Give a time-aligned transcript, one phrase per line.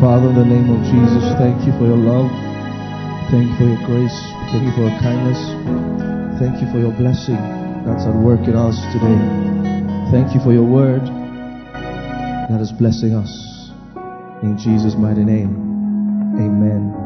[0.00, 2.32] Father, in the name of Jesus, thank you for your love.
[3.30, 4.16] Thank you for your grace.
[4.48, 5.36] Thank you for your kindness.
[6.40, 7.36] Thank you for your blessing
[7.84, 9.20] that's at work in us today.
[10.10, 13.28] Thank you for your word that is blessing us.
[14.42, 15.52] In Jesus' mighty name,
[16.40, 16.96] amen.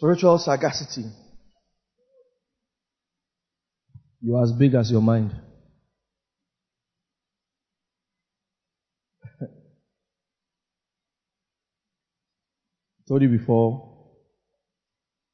[0.00, 1.04] Spiritual sagacity.
[4.22, 5.30] You're as big as your mind.
[13.06, 13.90] told you before,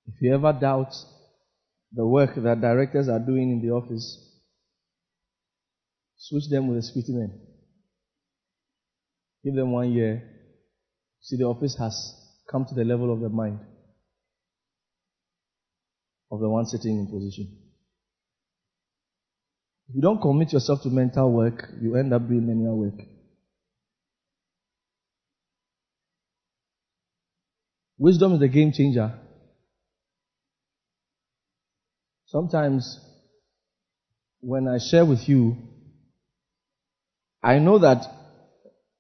[0.08, 0.92] if you ever doubt
[1.92, 4.18] the work that directors are doing in the office,
[6.16, 7.30] switch them with a security man.
[9.44, 10.24] Give them one year.
[11.20, 12.16] See, the office has
[12.50, 13.60] come to the level of the mind
[16.30, 17.56] of the one sitting in position.
[19.88, 23.06] If you don't commit yourself to mental work, you end up doing manual work.
[27.98, 29.12] Wisdom is the game changer.
[32.26, 33.00] Sometimes
[34.40, 35.56] when I share with you,
[37.42, 38.04] I know that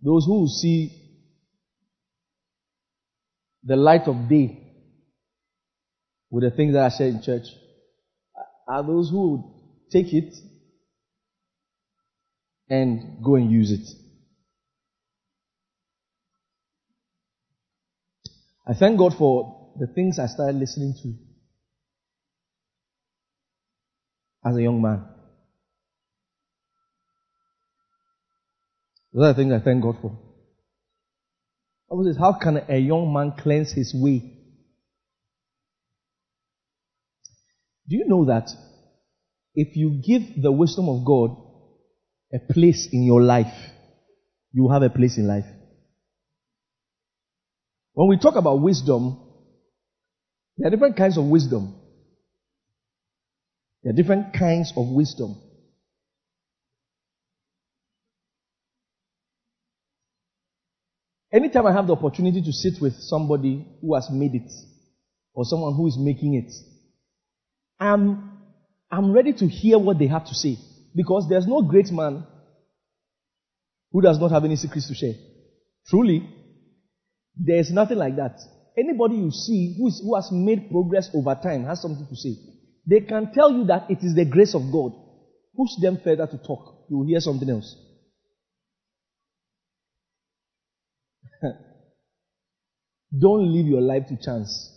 [0.00, 0.92] those who see
[3.64, 4.65] the light of day
[6.36, 7.46] with the things that I share in church
[8.68, 9.44] are those who would
[9.90, 10.34] take it
[12.68, 13.88] and go and use it.
[18.66, 21.14] I thank God for the things I started listening to
[24.46, 25.06] as a young man.
[29.14, 30.18] Those are the things I thank God for.
[32.18, 34.35] How can a young man cleanse his way?
[37.88, 38.50] Do you know that
[39.54, 41.36] if you give the wisdom of God
[42.34, 43.54] a place in your life,
[44.52, 45.46] you have a place in life?
[47.92, 49.18] When we talk about wisdom,
[50.58, 51.74] there are different kinds of wisdom.
[53.82, 55.36] There are different kinds of wisdom.
[61.32, 64.50] Anytime I have the opportunity to sit with somebody who has made it,
[65.34, 66.52] or someone who is making it,
[67.78, 68.30] I'm,
[68.90, 70.56] I'm ready to hear what they have to say.
[70.94, 72.24] Because there's no great man
[73.92, 75.14] who does not have any secrets to share.
[75.86, 76.28] Truly,
[77.36, 78.40] there's nothing like that.
[78.78, 82.36] Anybody you see who, is, who has made progress over time has something to say.
[82.86, 84.92] They can tell you that it is the grace of God.
[85.56, 86.86] Push them further to talk.
[86.88, 87.74] You will hear something else.
[93.18, 94.72] Don't leave your life to chance.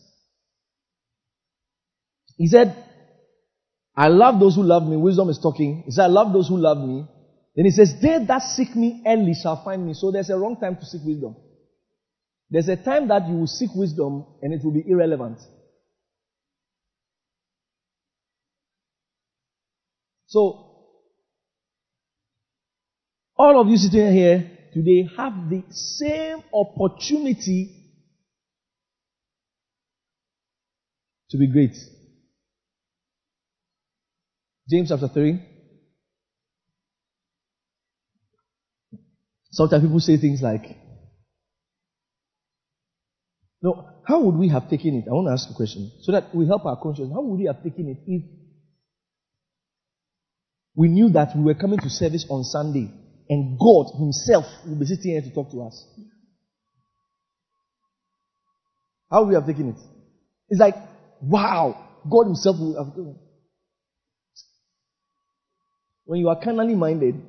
[2.37, 2.88] He said,
[3.99, 4.95] I love those who love me.
[4.95, 5.83] Wisdom is talking.
[5.85, 7.05] He said, I love those who love me.
[7.53, 9.93] Then he says, They that seek me early shall find me.
[9.93, 11.35] So there's a wrong time to seek wisdom.
[12.49, 15.39] There's a time that you will seek wisdom and it will be irrelevant.
[20.27, 20.65] So,
[23.35, 27.69] all of you sitting here today have the same opportunity
[31.31, 31.75] to be great.
[34.69, 35.41] James chapter 3.
[39.51, 40.77] Sometimes people say things like,
[43.61, 45.05] no, how would we have taken it?
[45.09, 47.11] I want to ask a question so that we help our conscience.
[47.11, 48.23] How would we have taken it if
[50.75, 52.89] we knew that we were coming to service on Sunday
[53.27, 55.83] and God Himself will be sitting here to talk to us?
[59.11, 59.77] How would we have taken it?
[60.47, 60.75] It's like,
[61.21, 61.75] wow,
[62.09, 63.28] God Himself will have.
[66.09, 67.21] When you are carnally minded,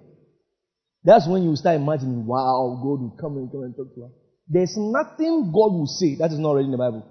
[1.04, 4.10] that's when you start imagining, wow, God will come and come and talk to us.
[4.48, 7.06] There's nothing God will say that is not already in the Bible.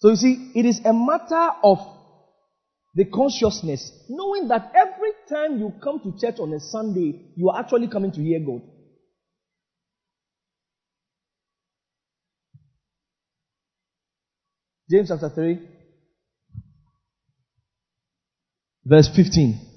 [0.00, 1.78] So you see, it is a matter of
[2.94, 7.58] the consciousness, knowing that every time you come to church on a Sunday, you are
[7.58, 8.60] actually coming to hear God.
[14.90, 15.79] James chapter 3,
[18.90, 19.68] verse 15.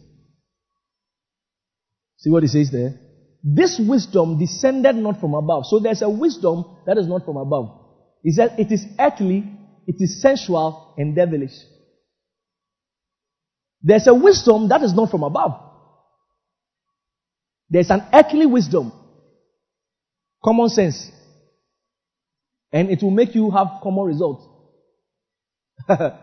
[2.18, 3.04] See what he says there?
[3.44, 5.65] this wisdom descended not from above.
[5.65, 7.77] So there's a wisdom that is not from above.
[8.24, 9.44] He said it is earthly,
[9.86, 11.51] it is sensual, and devilish.
[13.81, 15.60] There's a wisdom that is not from above.
[17.69, 18.94] There's an earthly wisdom,
[20.44, 21.12] common sense,
[22.71, 24.45] and it will make you have common results.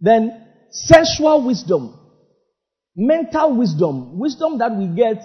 [0.00, 1.98] then sensual wisdom,
[2.94, 5.22] mental wisdom, wisdom that we get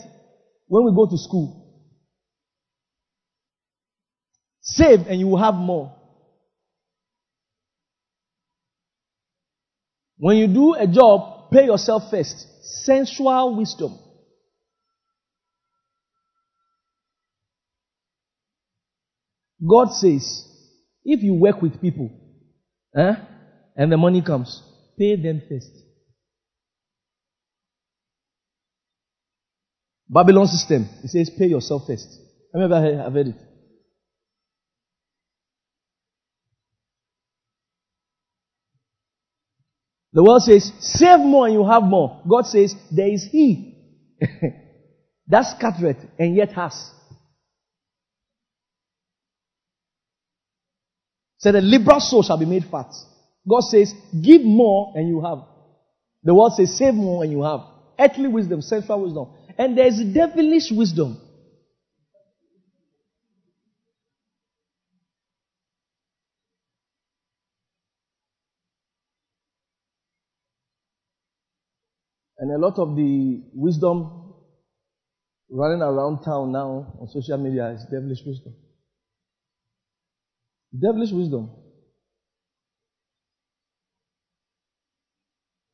[0.67, 1.57] when we go to school.
[4.61, 5.95] Save and you will have more.
[10.17, 12.47] When you do a job, pay yourself first.
[12.85, 13.97] Sensual wisdom.
[19.67, 20.47] God says,
[21.03, 22.11] if you work with people,
[22.95, 23.13] eh,
[23.75, 24.63] and the money comes,
[24.97, 25.71] pay them first.
[30.09, 32.19] Babylon system, it says pay yourself first.
[32.53, 33.35] Have you ever heard it?
[40.13, 42.21] The world says, save more and you have more.
[42.27, 43.77] God says, there is He
[45.27, 46.91] that scattereth and yet has.
[51.37, 52.91] Said, the liberal soul shall be made fat.
[53.49, 55.39] God says, give more and you have.
[56.23, 57.61] The world says, save more and you have.
[57.99, 59.27] Earthly wisdom, sensual wisdom.
[59.57, 61.17] And there is devilish wisdom.
[72.37, 74.33] And a lot of the wisdom
[75.49, 78.55] running around town now on social media is devilish wisdom.
[80.73, 81.51] Devilish wisdom.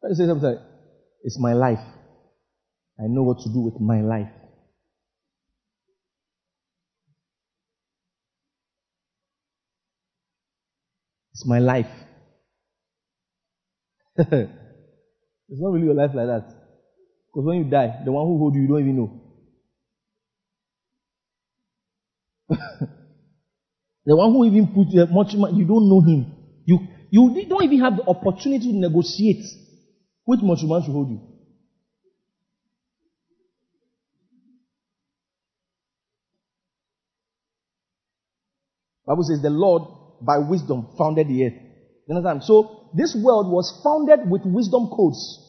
[0.09, 0.57] I say something.
[1.24, 1.80] It's my life.
[3.00, 4.30] I know what to do with my life.
[11.33, 11.88] It's my life.
[15.50, 16.45] It's not really your life like that.
[17.27, 19.10] Because when you die, the one who hold you, you don't even know.
[24.06, 26.25] the one who even put much money, you don't know him.
[26.65, 26.80] You,
[27.12, 29.45] you don't even have the opportunity to negotiate
[30.27, 31.21] which much man should hold you.
[39.06, 39.83] Bible says the Lord
[40.21, 41.53] by wisdom founded the earth.
[42.07, 42.44] You understand?
[42.44, 45.39] So this world was founded with wisdom codes.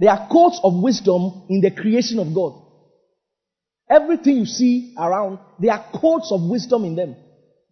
[0.00, 2.60] There are codes of wisdom in the creation of God.
[3.88, 7.14] Everything you see around, there are codes of wisdom in them.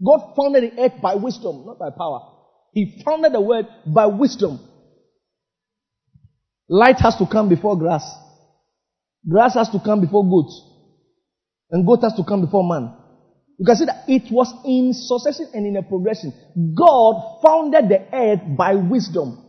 [0.01, 2.30] God founded the earth by wisdom, not by power.
[2.73, 4.61] He founded the world by wisdom.
[6.69, 8.09] Light has to come before grass.
[9.29, 10.63] Grass has to come before goats.
[11.71, 12.95] And goat has to come before man.
[13.59, 16.33] You can see that it was in succession and in a progression.
[16.75, 19.45] God founded the earth by wisdom.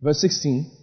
[0.00, 0.79] Verse 16.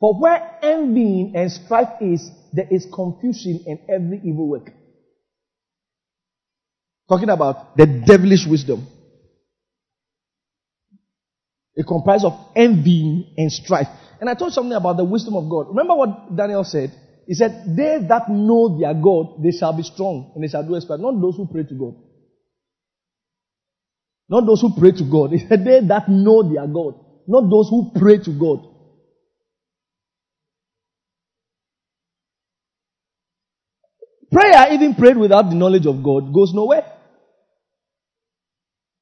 [0.00, 4.72] For where envy and strife is, there is confusion and every evil work.
[7.08, 8.86] Talking about the devilish wisdom.
[11.74, 13.88] It comprises of envy and strife.
[14.20, 15.68] And I told something about the wisdom of God.
[15.68, 16.92] Remember what Daniel said?
[17.26, 20.76] He said, They that know their God, they shall be strong and they shall do
[20.76, 21.00] exploit.
[21.00, 21.94] Not those who pray to God.
[24.28, 25.30] Not those who pray to God.
[25.32, 26.94] He said, They that know their God.
[27.26, 28.69] Not those who pray to God.
[34.32, 36.84] Prayer, even prayed without the knowledge of God, goes nowhere.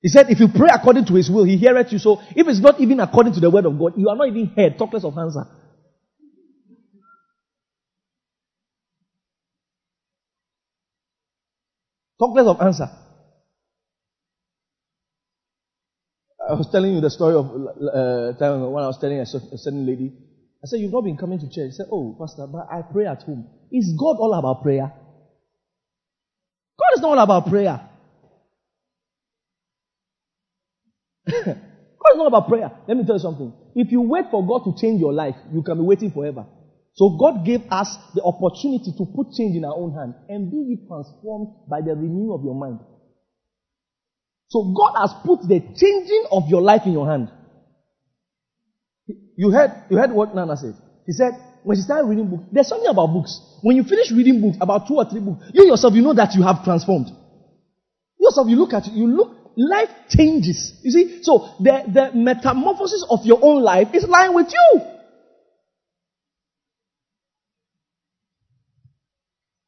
[0.02, 1.99] He said, if you pray according to his will, he heareth you.
[1.99, 4.47] So if it's not even according to the word of God, you are not even
[4.56, 4.78] heard.
[4.78, 5.47] Talk less of answer.
[12.20, 12.90] Talk less of answer.
[16.49, 19.87] I was telling you the story of uh, time when I was telling a, certain
[19.87, 20.12] lady.
[20.64, 21.73] I said, You've not been coming to church.
[21.73, 23.49] She said, Oh, Pastor, but I pray at home.
[23.73, 24.92] Is God all about prayer?
[26.88, 27.80] God is not all about prayer.
[31.45, 32.71] God is not about prayer.
[32.87, 33.52] Let me tell you something.
[33.75, 36.47] If you wait for God to change your life, you can be waiting forever.
[36.95, 40.78] So God gave us the opportunity to put change in our own hand and be
[40.88, 42.80] transformed by the renewal of your mind.
[44.49, 47.30] So God has put the changing of your life in your hand.
[49.37, 50.75] You heard, you heard what Nana said.
[51.07, 53.40] He said, when she started reading books, there's something about books.
[53.62, 56.34] When you finish reading books, about two or three books, you yourself, you know that
[56.34, 57.08] you have transformed.
[58.18, 60.74] You yourself, you look at you look, life changes.
[60.82, 61.22] You see?
[61.22, 64.80] So the, the metamorphosis of your own life is lying with you.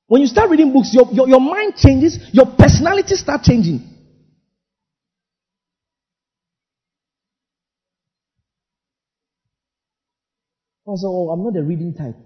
[0.06, 3.86] When you start reading books, your, your, your mind changes, your personality start changing.
[10.92, 12.16] I said, Oh, I'm not a reading type.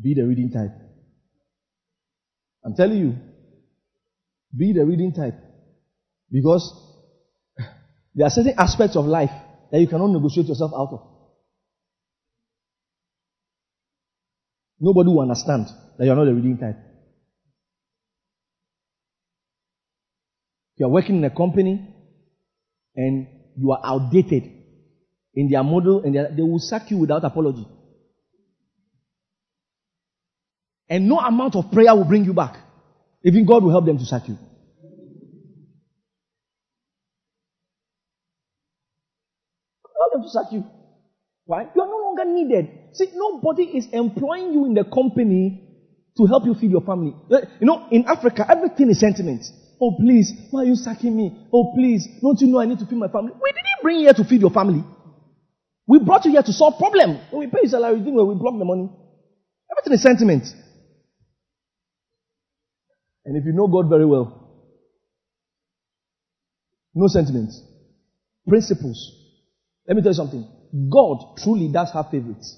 [0.00, 0.72] Be the reading type.
[2.64, 3.14] I'm telling you,
[4.56, 5.34] be the reading type.
[6.30, 6.74] Because
[8.14, 9.30] there are certain aspects of life
[9.70, 11.00] that you cannot negotiate yourself out of.
[14.78, 15.66] Nobody will understand
[15.98, 16.76] that you are not a reading type.
[20.76, 21.94] You are working in a company
[22.94, 24.44] and you are outdated
[25.34, 27.66] in their model and they will sack you without apology.
[30.88, 32.56] And no amount of prayer will bring you back.
[33.24, 34.36] Even God will help them to sack you.
[39.98, 40.64] Help them to sack you.
[41.44, 41.62] Why?
[41.74, 42.68] You are no longer needed.
[42.92, 45.60] See, nobody is employing you in the company
[46.16, 47.14] to help you feed your family.
[47.30, 49.42] Eh, you know, in Africa, everything is sentiment.
[49.80, 51.48] Oh, please, why are you sacking me?
[51.52, 53.32] Oh, please, don't you know I need to feed my family?
[53.32, 54.82] We didn't bring you here to feed your family.
[55.86, 57.20] We brought you here to solve problem.
[57.30, 58.90] When we pay your salary, we block the money.
[59.70, 60.46] Everything is sentiment.
[63.24, 64.46] And if you know God very well,
[66.94, 67.60] no sentiments,
[68.48, 69.12] principles.
[69.86, 70.48] Let me tell you something.
[70.90, 72.56] God truly does have favorites.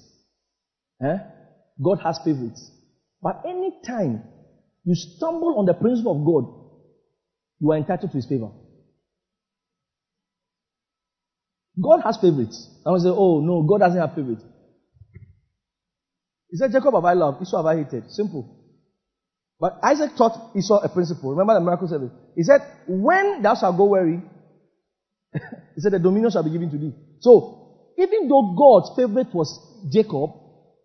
[1.03, 1.17] Eh?
[1.83, 2.71] God has favorites.
[3.21, 4.23] But anytime
[4.85, 6.58] you stumble on the principle of God,
[7.59, 8.49] you are entitled to his favor.
[11.81, 12.69] God has favorites.
[12.85, 14.43] I will say, oh no, God doesn't have favorites.
[16.49, 18.11] He said, Jacob have I loved, Esau have I hated.
[18.11, 18.57] Simple.
[19.59, 21.31] But Isaac taught Esau a principle.
[21.31, 22.11] Remember the miracle service?
[22.35, 24.21] He said, when thou shalt go weary,
[25.33, 26.93] he said, the dominion shall be given to thee.
[27.19, 29.59] So, even though God's favorite was
[29.91, 30.31] Jacob,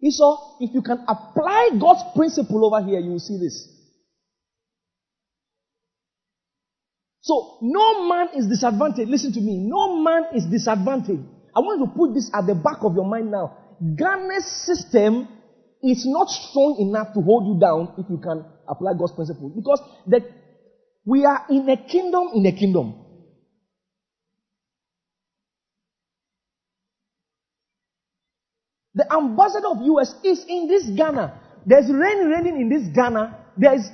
[0.03, 3.74] Esau, if you can apply God's principle over here, you will see this.
[7.25, 9.09] So, no man is disadvantaged.
[9.09, 9.57] Listen to me.
[9.57, 11.25] No man is disadvantaged.
[11.57, 13.51] I want you to put this at the back of your mind now.
[13.81, 15.27] Ghana's system
[15.83, 19.49] is not strong enough to hold you down if you can apply God's principle.
[19.49, 20.21] Because the,
[21.07, 22.93] we are in a kingdom in a kingdom.
[28.95, 31.33] The ambassador of US is in this Ghana.
[31.65, 33.55] There's rain raining in this Ghana.
[33.57, 33.89] There's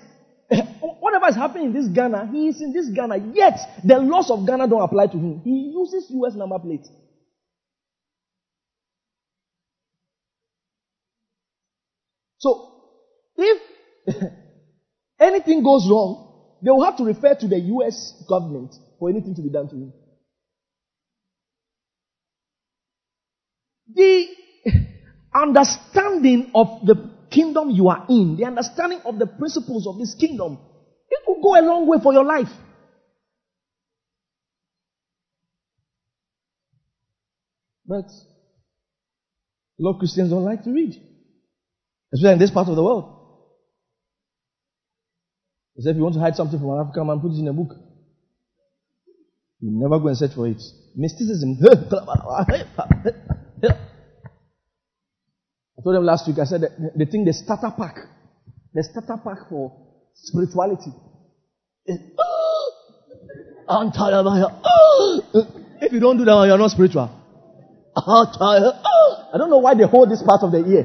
[1.00, 3.19] whatever is happening in this Ghana, he is in this Ghana.
[3.33, 5.40] Yet the laws of Ghana don't apply to him.
[5.45, 6.87] He uses US number plate.
[12.38, 12.61] So
[13.37, 13.61] if
[15.21, 16.26] anything goes wrong,
[16.62, 19.76] they will have to refer to the US government for anything to be done to
[19.76, 19.92] him.
[23.95, 24.26] The
[25.35, 26.97] understanding of the
[27.31, 30.59] kingdom you are in, the understanding of the principles of this kingdom,
[31.09, 32.51] it could go a long way for your life.
[37.87, 40.95] But a lot of Christians don't like to read,
[42.13, 43.17] especially in this part of the world.
[45.77, 47.53] As if you want to hide something from an African man, put it in a
[47.53, 47.75] book.
[49.61, 50.63] You never go and search for it.
[50.95, 51.59] Mysticism.
[55.81, 57.97] I told them last week, I said that they think the starter pack,
[58.75, 59.73] the starter pack for
[60.15, 60.93] spirituality
[63.69, 64.27] I'm tired
[65.81, 67.11] If you don't do that, you're not spiritual.
[67.97, 68.75] Tired.
[69.33, 70.85] I don't know why they hold this part of the ear.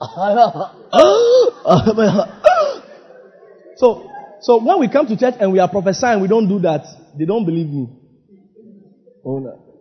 [3.76, 4.08] so,
[4.40, 6.84] so when we come to church and we are prophesying, we don't do that.
[7.18, 7.88] They don't believe me.
[9.24, 9.71] Oh no.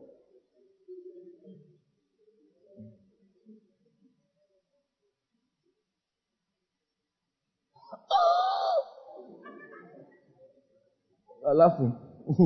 [11.45, 11.93] Are laughing.
[12.29, 12.33] I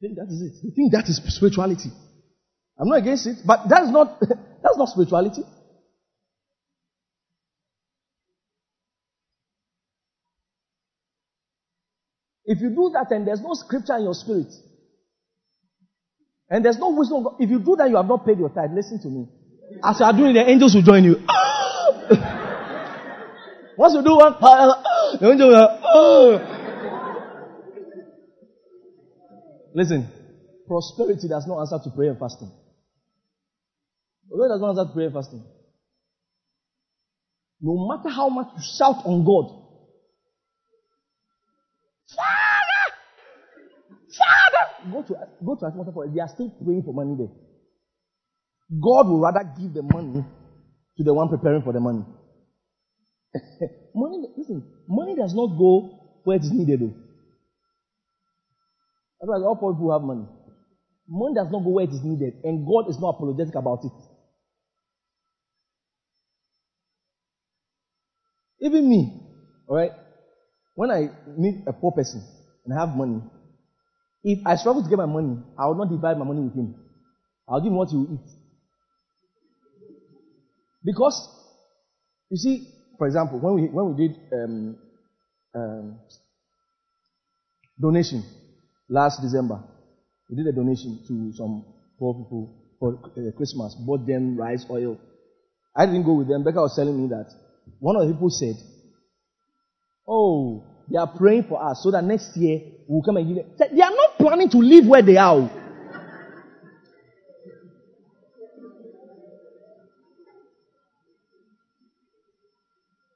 [0.00, 0.54] think that is it.
[0.66, 1.90] I think that is spirituality.
[2.78, 5.42] I'm not against it, but that's not that's not spirituality.
[12.44, 14.52] If you do that and there's no scripture in your spirit,
[16.48, 18.72] and there's no wisdom, if you do that, you have not paid your tithe.
[18.74, 19.28] Listen to me.
[19.84, 21.16] As you are doing, the angels will join you.
[23.80, 26.38] Once you do one, the angel will like, oh.
[29.74, 30.06] Listen,
[30.68, 32.52] prosperity does not answer to prayer and fasting.
[34.30, 35.42] God does not answer to prayer and fasting.
[37.62, 39.48] No matter how much you shout on God,
[42.14, 42.84] Father!
[44.12, 44.92] Father!
[44.92, 47.32] Go to, go to Atmosphere for They are still praying for money there.
[48.78, 50.22] God will rather give the money
[50.98, 52.04] to the one preparing for the money.
[53.94, 55.88] money, listen, money does not go
[56.24, 56.94] where it is needed though.
[59.22, 60.26] Otherwise, all poor people have money.
[61.08, 63.92] Money does not go where it is needed, and God is not apologetic about it.
[68.60, 69.10] Even me,
[69.68, 69.92] alright,
[70.74, 72.22] when I meet a poor person
[72.64, 73.22] and have money,
[74.22, 76.74] if I struggle to get my money, I will not divide my money with him.
[77.48, 78.30] I'll give him what he will eat.
[80.84, 81.28] Because,
[82.30, 82.66] you see,
[83.00, 84.76] for example, when we, when we did um,
[85.54, 85.98] um,
[87.80, 88.22] donation
[88.90, 89.58] last December,
[90.28, 91.64] we did a donation to some
[91.98, 95.00] poor people for uh, Christmas, bought them rice, oil.
[95.74, 96.44] I didn't go with them.
[96.44, 97.32] Becca was telling me that
[97.78, 98.56] one of the people said,
[100.06, 103.70] Oh, they are praying for us so that next year we'll come and give them.
[103.74, 105.50] They are not planning to live where they are.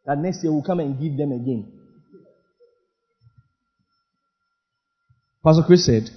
[0.06, 1.66] That next year we'll come and give them again.
[5.44, 6.10] Pastor Chris said,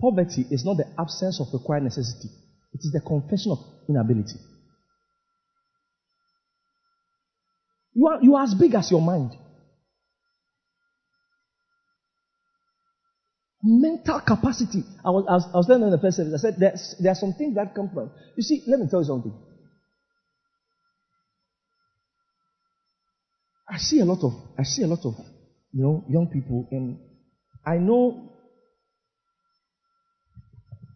[0.00, 2.28] poverty is not the absence of required necessity.
[2.72, 3.58] It is the confession of
[3.88, 4.38] inability.
[7.94, 9.32] You are, you are as big as your mind.
[13.62, 14.82] Mental capacity.
[15.04, 17.14] I was, I was, I was telling in the first service, I said, there are
[17.14, 18.10] some things that come from.
[18.36, 19.34] You see, let me tell you something.
[23.72, 25.14] I see a lot of, I see a lot of,
[25.72, 26.98] you know, young people, and
[27.64, 28.28] I know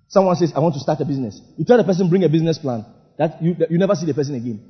[0.09, 1.41] someone says, I want to start a business.
[1.57, 2.85] You tell the person, bring a business plan.
[3.17, 4.61] That you, you never see the person again.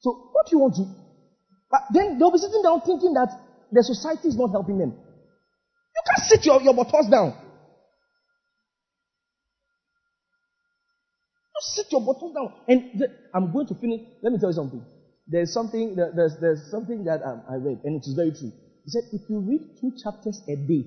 [0.00, 0.86] So, what do you want to?
[1.70, 3.28] But then they'll be sitting down thinking that
[3.70, 4.90] the society is not helping them.
[4.90, 7.34] You can't sit your, your buttocks down.
[11.74, 12.52] Sit your bottom down.
[12.68, 14.00] And the, I'm going to finish.
[14.22, 14.84] Let me tell you something.
[15.26, 18.52] There's something, there's, there's something that um, I read, and it is very true.
[18.84, 20.84] He said, if you read two chapters a day,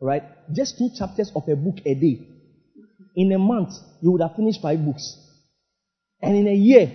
[0.00, 2.18] right, just two chapters of a book a day,
[3.14, 5.16] in a month, you would have finished five books.
[6.20, 6.90] And in a year,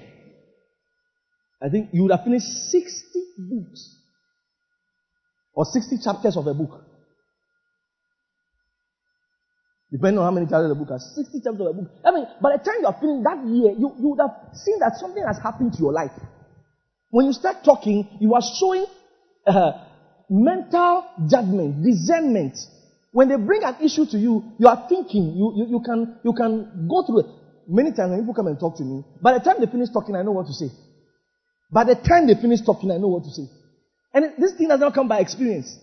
[1.62, 3.96] I think you would have finished 60 books.
[5.54, 6.84] Or 60 chapters of a book.
[9.96, 11.08] Depending on how many chapters the book has.
[11.16, 11.92] 60 chapters of the book.
[12.04, 14.76] I mean, by the time you are feeling that year, you, you would have seen
[14.80, 16.12] that something has happened to your life.
[17.12, 18.86] When you start talking, you are showing
[19.48, 19.72] uh,
[20.30, 22.60] mental judgment, discernment.
[23.14, 26.34] When they bring an issue to you, you are thinking, you, you, you, can, you
[26.34, 27.28] can go through it.
[27.66, 30.14] Many times when people come and talk to me, by the time they finish talking,
[30.18, 30.76] I know what to say.
[31.72, 33.48] By the time they finish talking, I know what to say.
[34.14, 35.80] And this thing does not come by experience.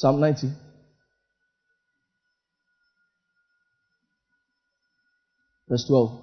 [0.00, 0.46] Psalm 90.
[5.68, 6.18] Verse 12.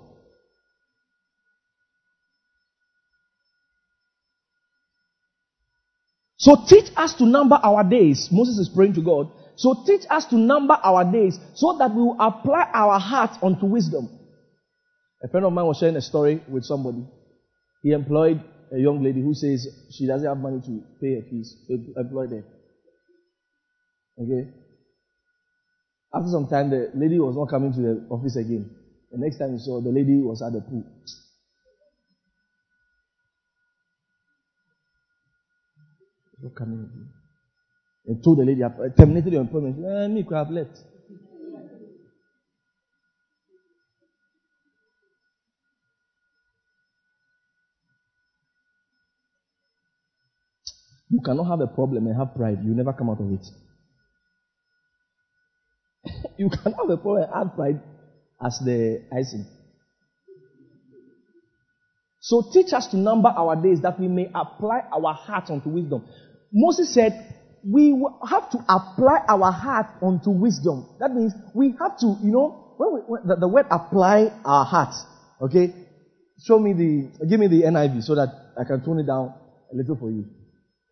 [6.38, 8.30] So teach us to number our days.
[8.32, 9.30] Moses is praying to God.
[9.58, 13.68] So teach us to number our days so that we will apply our heart unto
[13.68, 14.10] wisdom.
[15.24, 17.06] A friend of mine was sharing a story with somebody.
[17.84, 18.44] He employed
[18.76, 21.56] a young lady who says she doesn't have money to pay her fees.
[21.68, 22.57] He employed her.
[24.20, 24.50] Okay?
[26.14, 28.70] After some time, the lady was not coming to the office again.
[29.12, 30.84] The next time he saw, the lady was at the pool.
[36.42, 37.10] Not coming again.
[38.08, 39.84] And told the lady, I terminated your employment.
[39.86, 40.80] Eh, me could have left.
[51.10, 52.60] You cannot have a problem and have pride.
[52.64, 53.46] You never come out of it.
[56.38, 57.82] you can have a problem pride
[58.46, 59.46] as the icing.
[62.20, 66.06] So teach us to number our days that we may apply our heart unto wisdom.
[66.52, 67.96] Moses said, we
[68.28, 70.88] have to apply our heart unto wisdom.
[71.00, 74.66] That means we have to, you know, when, we, when the, the, word apply our
[74.66, 74.94] heart,
[75.42, 75.74] okay?
[76.46, 78.30] Show me the, give me the NIV so that
[78.60, 79.34] I can tone it down
[79.72, 80.26] a little for you.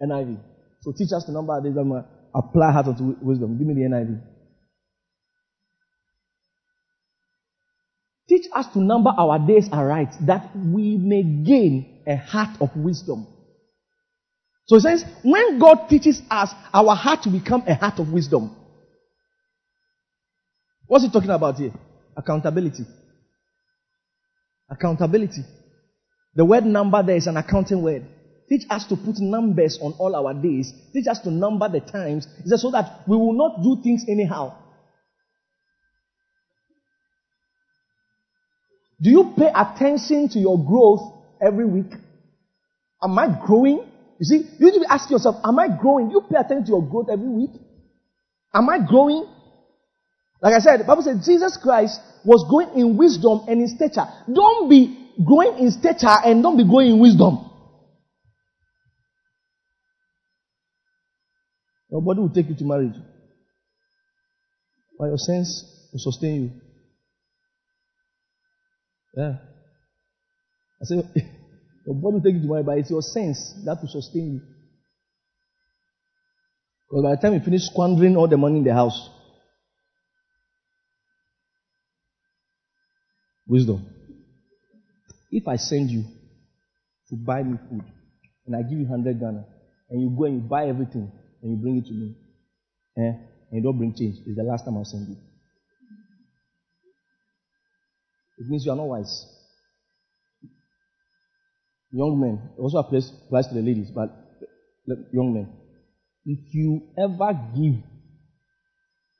[0.01, 0.39] NIV.
[0.81, 1.99] So teach us to number our days that we
[2.33, 3.57] apply heart unto wisdom.
[3.57, 4.21] Give me the NIV.
[8.27, 13.27] Teach us to number our days aright, that we may gain a heart of wisdom.
[14.65, 18.55] So it says, when God teaches us, our heart to become a heart of wisdom.
[20.87, 21.71] What's he talking about here?
[22.17, 22.85] Accountability.
[24.69, 25.43] Accountability.
[26.33, 28.05] The word number there is an accounting word.
[28.49, 30.73] Teach us to put numbers on all our days.
[30.93, 32.27] Teach us to number the times.
[32.43, 34.55] He says so that we will not do things anyhow.
[39.05, 41.93] Do you pay attention to your growth every week?
[43.03, 43.85] Am I growing?
[44.17, 46.07] You see, you need to ask yourself, am I growing?
[46.09, 47.51] Do you pay attention to your growth every week?
[48.51, 49.27] Am I growing?
[50.41, 54.07] Like I said, the Bible said Jesus Christ was growing in wisdom and in stature.
[54.33, 57.47] Don't be growing in stature and don't be growing in wisdom.
[61.91, 62.95] Nobody will take you to marriage.
[64.97, 65.63] But your sense
[65.93, 66.64] will sustain you.
[69.15, 69.37] Yeah.
[70.81, 70.95] I say,
[71.85, 74.41] your body will take you to but it's your sense that will sustain you.
[76.89, 79.09] Because by the time you finish squandering all the money in the house,
[83.47, 83.85] wisdom.
[85.31, 86.03] If I send you
[87.09, 87.83] to buy me food
[88.45, 89.45] and I give you 100 Ghana
[89.89, 92.15] and you go and you buy everything and you bring it to me,
[92.97, 93.01] eh,
[93.51, 95.17] and you don't bring change, it's the last time I'll send you.
[98.37, 99.25] It means you are not wise.
[101.91, 104.09] Young men, also applies, applies to the ladies, but
[105.13, 105.49] young men,
[106.25, 107.75] if you ever give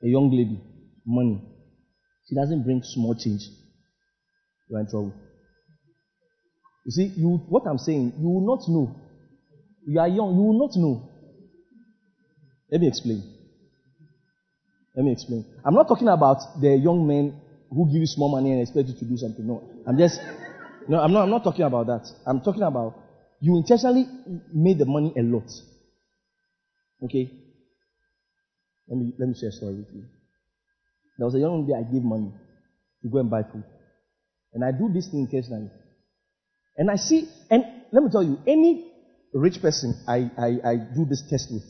[0.02, 0.60] a young lady
[1.06, 1.40] money,
[2.28, 3.42] she doesn't bring small change,
[4.68, 5.14] you are in trouble.
[6.84, 8.94] You see, you, what I'm saying, you will not know.
[9.86, 11.08] You are young, you will not know.
[12.70, 13.22] Let me explain.
[14.94, 15.44] Let me explain.
[15.64, 18.94] I'm not talking about the young men who give you small money and expect you
[18.94, 19.46] to do something.
[19.46, 20.20] No, I'm just,
[20.88, 22.08] no, I'm not, I'm not talking about that.
[22.26, 22.94] I'm talking about
[23.40, 24.06] you intentionally
[24.52, 25.50] made the money a lot.
[27.04, 27.30] Okay?
[28.88, 30.04] Let me, let me share a story with you.
[31.18, 32.32] There was a young lady I gave money
[33.02, 33.64] to go and buy food.
[34.54, 35.70] And I do this thing intentionally.
[36.76, 38.90] And I see, and let me tell you, any
[39.32, 41.64] rich person I, I, I do this test with,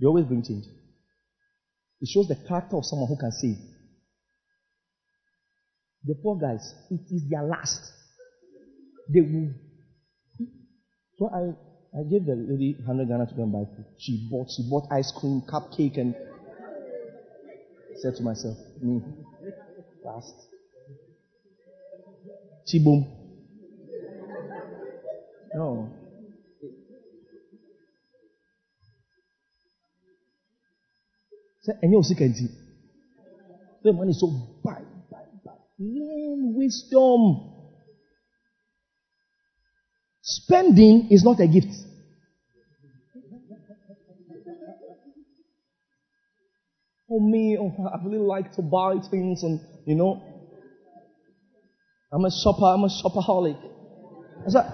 [0.00, 0.64] they always bring change.
[2.00, 3.56] It shows the character of someone who can save.
[6.04, 7.92] The poor guys, it is their last.
[9.12, 9.50] They will.
[11.18, 13.86] So I, I gave the lady 100 Ghana to go and buy food.
[13.98, 16.14] She bought, she bought ice cream, cupcake, and
[18.00, 19.02] said to myself, me,
[20.04, 20.34] last.
[22.72, 23.06] Chiboom.
[25.54, 25.88] No.
[31.62, 32.34] Say, and you're sick and
[33.82, 34.30] The money is so
[34.64, 34.97] bad.
[35.78, 37.54] Learn wisdom.
[40.22, 41.72] Spending is not a gift.
[47.08, 50.20] For me, oh, I really like to buy things and, you know,
[52.12, 53.56] I'm a shopper, I'm a shopaholic.
[54.48, 54.64] Said,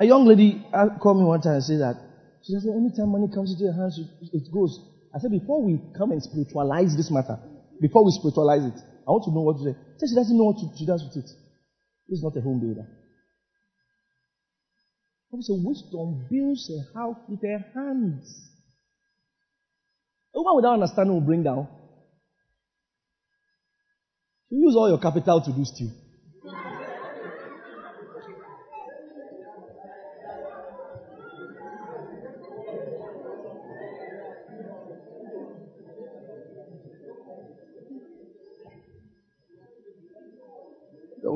[0.00, 1.96] a young lady uh, called me one time and said that,
[2.44, 3.98] she said, anytime money comes into your hands,
[4.32, 4.78] it goes.
[5.14, 7.38] I said, before we come and spiritualize this matter,
[7.80, 9.76] before we spiritualize it, I want to know what to say.
[10.00, 11.30] She she doesn't know what to, she does with it.
[12.08, 12.86] Is not a home builder.
[15.40, 18.50] So wisdom builds a house with her hands.
[20.34, 21.68] A woman without understanding will bring down.
[24.50, 25.90] You use all your capital to do steal.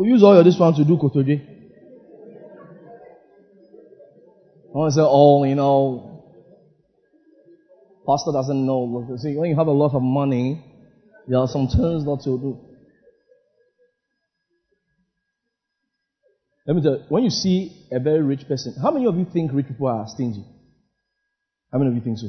[0.06, 1.42] We use all your this one to do kotoje.
[4.72, 6.22] I want to say, oh, you know,
[8.06, 9.16] pastor doesn't know.
[9.16, 10.62] See, when you have a lot of money,
[11.26, 12.56] there are some things that you do.
[16.68, 19.26] Let me tell you, when you see a very rich person, how many of you
[19.32, 20.44] think rich people are stingy?
[21.72, 22.28] How many of you think so?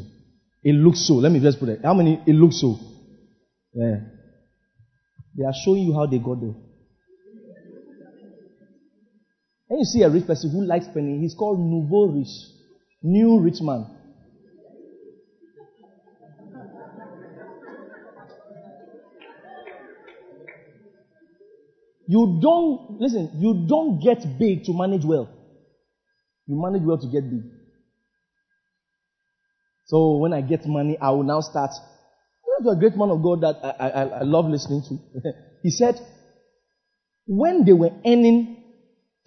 [0.64, 1.14] It looks so.
[1.14, 1.82] Let me just put it.
[1.84, 2.20] How many?
[2.26, 2.80] It looks so.
[3.74, 3.98] Yeah.
[5.38, 6.56] They are showing you how they got there.
[9.70, 12.30] And you see a rich person who likes spending, he's called nouveau rich,
[13.04, 13.86] new rich man.
[22.10, 25.30] You don't, listen, you don't get big to manage well.
[26.48, 27.44] You manage well to get big.
[29.88, 31.72] So when I get money, I will now start.
[32.60, 35.00] There's a great man of God that I, I, I love listening to.
[35.64, 36.00] he said,
[37.26, 38.57] when they were earning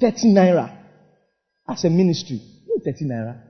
[0.01, 0.77] 30 naira
[1.69, 2.41] as a ministry.
[2.85, 3.43] 30 naira.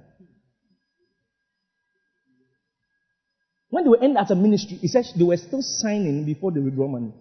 [3.71, 6.59] When they were earning as a ministry, he said they were still signing before they
[6.59, 7.13] withdraw money.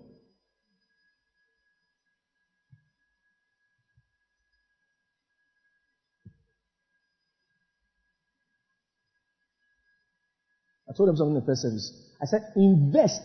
[10.90, 11.94] I told them something in the first service.
[12.20, 13.22] I said, invest.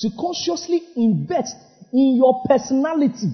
[0.00, 1.56] To consciously invest
[1.92, 3.32] in your personality.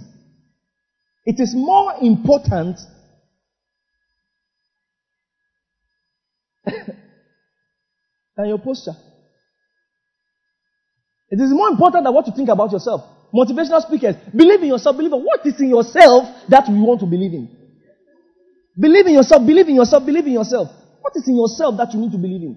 [1.26, 2.78] It is more important
[8.36, 8.96] than your posture.
[11.30, 13.02] It is more important than what you think about yourself.
[13.34, 17.06] Motivational speakers, believe in yourself, believe in what is in yourself that you want to
[17.06, 17.48] believe in.
[18.78, 20.68] Believe in yourself, believe in yourself, believe in yourself.
[21.00, 22.56] What is in yourself that you need to believe in?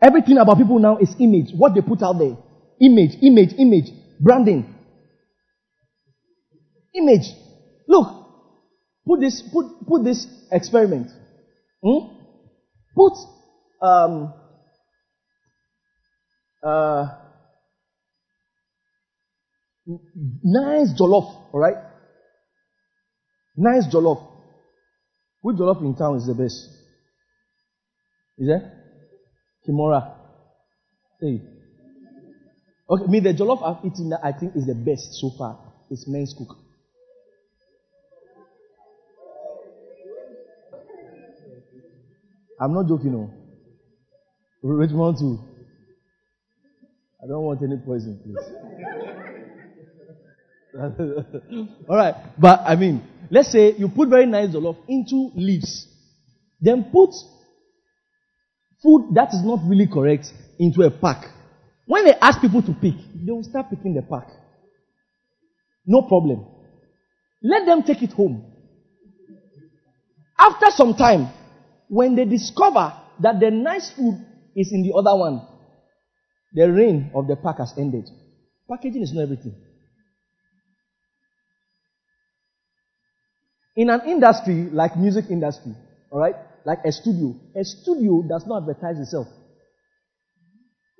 [0.00, 1.50] Everything about people now is image.
[1.56, 2.36] What they put out there.
[2.80, 3.90] Image, image, image.
[4.20, 4.74] Branding.
[6.94, 7.26] Image.
[7.88, 8.06] Look.
[9.06, 11.08] Put this, put, put this experiment.
[11.82, 12.14] Hmm?
[12.94, 13.12] Put,
[13.80, 14.34] um,
[16.62, 17.06] uh,
[20.42, 21.76] nice jollof, alright?
[23.56, 24.26] Nice jollof.
[25.40, 26.68] Which jollof in town is the best?
[28.38, 28.77] Is there?
[29.68, 30.14] Kimora.
[31.20, 31.42] Hey.
[32.88, 35.58] Okay, me, the jollof I've eaten that I think is the best so far.
[35.90, 36.56] It's men's cook.
[42.60, 43.30] I'm not joking, no.
[44.62, 45.38] Richmond too.
[47.22, 48.38] I don't want any poison, please.
[51.88, 55.86] All right, but I mean, let's say you put very nice jollof into leaves,
[56.60, 57.10] then put
[58.82, 61.24] food that is not really correct into a pack.
[61.86, 64.28] When they ask people to pick, they will start picking the pack.
[65.86, 66.46] No problem.
[67.42, 68.44] Let them take it home.
[70.38, 71.28] After some time,
[71.88, 75.42] when they discover that the nice food is in the other one,
[76.52, 78.08] the reign of the pack has ended.
[78.68, 79.54] Packaging is not everything.
[83.76, 85.72] In an industry like music industry,
[86.10, 86.34] all right,
[86.68, 89.26] like a studio, a studio does not advertise itself.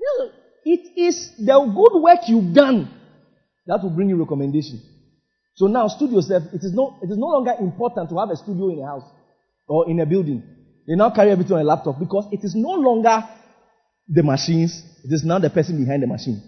[0.00, 0.30] No,
[0.64, 2.88] It is the good work you've done
[3.66, 4.80] that will bring you recommendation.
[5.56, 8.36] So now, studio self, it is no, it is no longer important to have a
[8.36, 9.04] studio in a house
[9.66, 10.42] or in a building.
[10.86, 13.28] They now carry everything on a laptop because it is no longer
[14.08, 16.40] the machines, it is now the person behind the machine.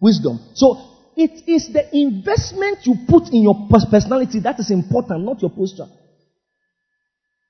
[0.00, 0.40] Wisdom.
[0.54, 5.50] So it is the investment you put in your personality that is important, not your
[5.50, 5.86] posture.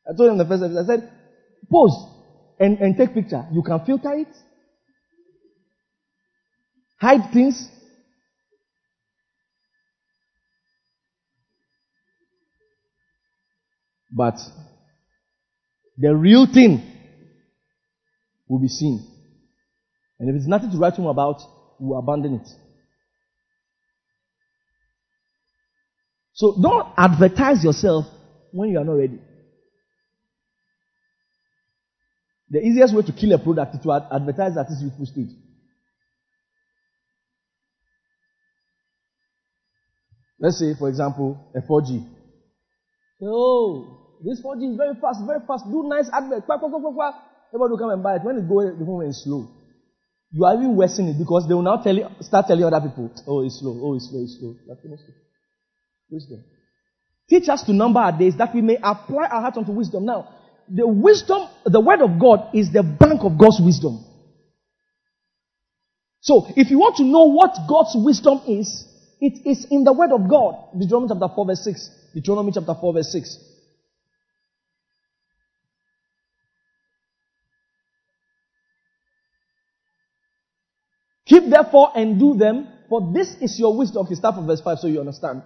[0.07, 1.11] I told him the first time, I said,
[1.71, 2.07] pose
[2.61, 3.45] and, and take picture.
[3.53, 4.29] You can filter it,
[7.01, 7.71] hide things.
[14.17, 14.37] But
[15.97, 16.83] the real thing
[18.49, 19.05] will be seen.
[20.21, 21.41] And if it's nothing to write home about,
[21.81, 22.64] we'll abandon it.
[26.35, 28.07] So don't advertise yourself
[28.53, 29.21] when you are not ready.
[32.51, 35.31] The easiest way to kill a product is to advertise at its youthful stage.
[40.41, 42.05] Let's say, for example, a 4G.
[43.23, 45.65] Oh, this 4G is very fast, very fast.
[45.71, 46.45] Do nice advert.
[46.45, 47.15] Quack, quack, quack, quack.
[47.51, 48.25] Everybody will come and buy it.
[48.25, 49.49] When it goes, the phone is slow.
[50.33, 53.11] You are even worsening it because they will now tell you, start telling other people,
[53.29, 54.57] oh, it's slow, oh, it's slow, it's slow.
[56.11, 56.45] Wisdom.
[57.29, 60.05] Teach us to number our days that we may apply our hearts unto wisdom.
[60.05, 60.29] Now,
[60.69, 64.05] the wisdom, the word of God is the bank of God's wisdom.
[66.21, 68.87] So, if you want to know what God's wisdom is,
[69.21, 70.57] it is in the word of God.
[70.79, 71.91] Deuteronomy chapter 4 verse 6.
[72.15, 73.39] Deuteronomy chapter 4 verse 6.
[81.27, 84.05] Keep therefore and do them, for this is your wisdom.
[84.05, 85.43] Okay, start from verse 5 so you understand.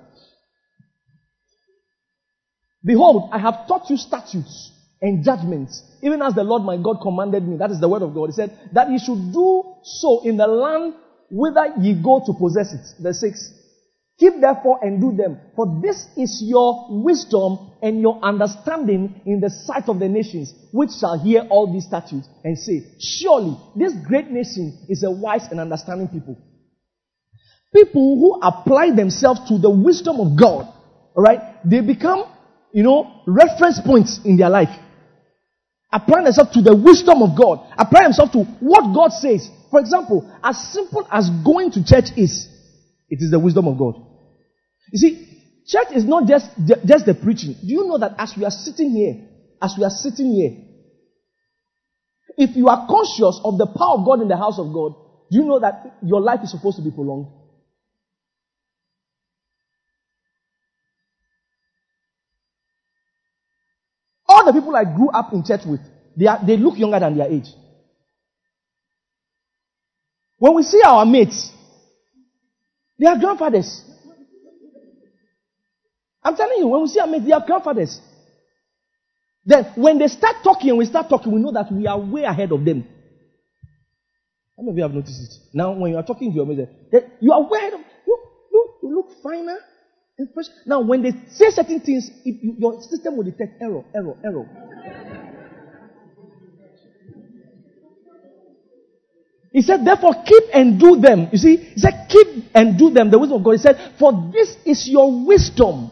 [2.85, 7.47] Behold, I have taught you statutes and judgments, even as the Lord my God commanded
[7.47, 7.57] me.
[7.57, 8.27] That is the word of God.
[8.27, 10.95] He said that ye should do so in the land
[11.31, 13.03] whither ye go to possess it.
[13.03, 13.55] Verse 6.
[14.19, 19.49] Keep therefore and do them, for this is your wisdom and your understanding in the
[19.49, 24.29] sight of the nations, which shall hear all these statutes and say, Surely this great
[24.29, 26.37] nation is a wise and understanding people.
[27.73, 30.67] People who apply themselves to the wisdom of God,
[31.17, 32.25] alright, they become
[32.72, 34.76] you know, reference points in their life.
[35.92, 39.48] applying themselves to the wisdom of God, applying themselves to what God says.
[39.70, 42.46] For example, as simple as going to church is,
[43.09, 43.94] it is the wisdom of God.
[44.92, 46.50] You see, church is not just,
[46.85, 47.54] just the preaching.
[47.61, 49.28] Do you know that as we are sitting here,
[49.61, 50.64] as we are sitting here,
[52.37, 54.94] if you are conscious of the power of God in the house of God,
[55.31, 57.26] do you know that your life is supposed to be prolonged?
[64.38, 65.81] All the people I grew up in church with,
[66.16, 67.48] they, are, they look younger than their age.
[70.38, 71.51] When we see our mates,
[73.01, 73.83] they are grandfathers.
[76.22, 78.01] I'm telling you, when we see our mates, they are grandfathers.
[79.44, 82.22] Then, when they start talking and we start talking, we know that we are way
[82.22, 82.87] ahead of them.
[84.57, 85.40] How many of you have noticed it?
[85.53, 86.68] Now, when you are talking to your mate,
[87.20, 88.18] you are way ahead of you.
[88.53, 89.59] You, you look finer
[90.66, 94.46] Now, when they say certain things, it, your system will detect error, error, error.
[99.52, 101.28] He said, therefore, keep and do them.
[101.33, 103.11] You see, he said, keep and do them.
[103.11, 103.52] The wisdom of God.
[103.52, 105.90] He said, for this is your wisdom.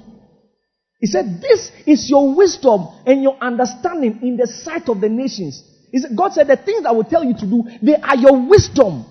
[1.00, 5.62] He said, this is your wisdom and your understanding in the sight of the nations.
[5.92, 8.46] He said, God said, the things I will tell you to do, they are your
[8.48, 9.06] wisdom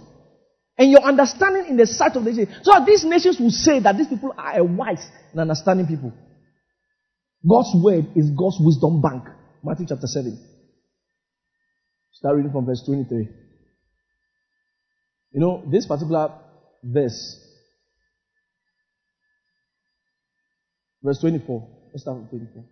[0.78, 2.58] and your understanding in the sight of the nations.
[2.64, 6.14] So these nations will say that these people are a wise and understanding people.
[7.48, 9.24] God's word is God's wisdom bank.
[9.64, 10.38] Matthew chapter 7.
[12.12, 13.30] Start reading from verse 23.
[15.32, 16.34] You know, this particular
[16.84, 17.40] verse,
[21.04, 21.68] verse 24.
[21.92, 22.66] Let's start with 24.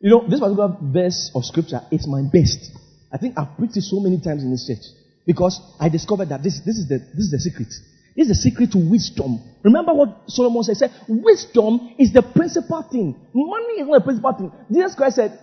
[0.00, 2.70] You know, this particular verse of scripture is my best.
[3.12, 6.42] I think I've preached it so many times in this church because I discovered that
[6.42, 7.68] this, this, is, the, this is the secret.
[8.16, 9.40] This is the secret to wisdom.
[9.62, 10.76] Remember what Solomon said?
[10.76, 13.14] Said, wisdom is the principal thing.
[13.34, 14.52] Money is not the principal thing.
[14.70, 15.38] Jesus Christ said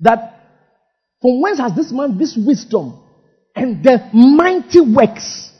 [0.00, 0.38] that
[1.20, 3.02] from whence has this man this wisdom?
[3.54, 5.50] and the mighty works.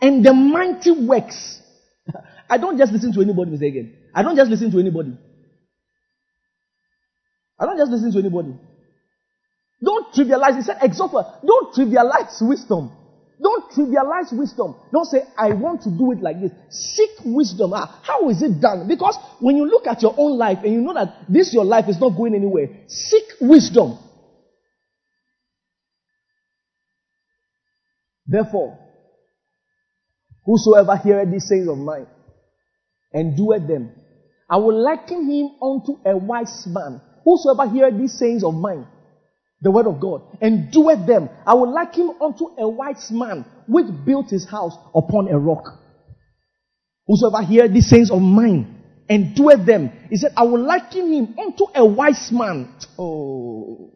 [0.00, 1.60] And the mighty works.
[2.50, 3.68] I don't just listen to anybody, Mr.
[3.68, 3.94] Again.
[4.14, 5.16] I don't just listen to anybody.
[7.58, 8.54] I don't just listen to anybody.
[9.82, 10.56] Don't trivialize.
[10.56, 11.12] He said, exalt.
[11.12, 12.90] Don't trivialize wisdom.
[13.42, 14.74] Don't trivialize wisdom.
[14.92, 16.52] Don't say, I want to do it like this.
[16.68, 17.72] Seek wisdom.
[17.72, 18.86] Ah, how is it done?
[18.86, 21.88] Because when you look at your own life and you know that this your life
[21.88, 23.98] is not going anywhere, seek wisdom.
[28.26, 28.78] Therefore,
[30.44, 32.06] whosoever heareth these sayings of mine
[33.12, 33.90] and doeth them,
[34.50, 37.00] I will liken him unto a wise man.
[37.24, 38.86] Whosoever heareth these sayings of mine,
[39.60, 43.44] the word of God, and doeth them, I will liken him unto a wise man
[43.66, 45.64] which built his house upon a rock.
[47.06, 51.38] Whosoever hear these sayings of mine and doeth them, he said, I will liken him
[51.38, 52.74] unto a wise man.
[52.98, 53.92] Oh,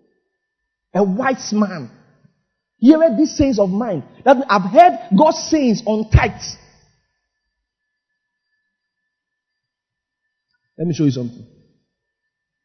[0.94, 1.90] a wise man
[2.84, 4.04] Hear these sayings of mine.
[4.26, 6.56] That I've heard God's sayings on tithes.
[10.76, 11.46] Let me show you something.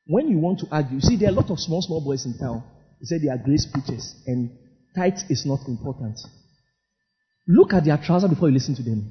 [0.07, 2.37] When you want to argue, see, there are a lot of small, small boys in
[2.37, 2.63] town.
[2.99, 4.51] They say they are grace preachers, and
[4.95, 6.19] tithes is not important.
[7.47, 9.09] Look at their trousers before you listen to them.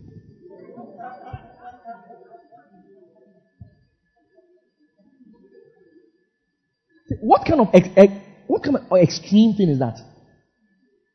[7.20, 8.12] What kind of ex- ex-
[8.46, 9.98] what kind of extreme thing is that?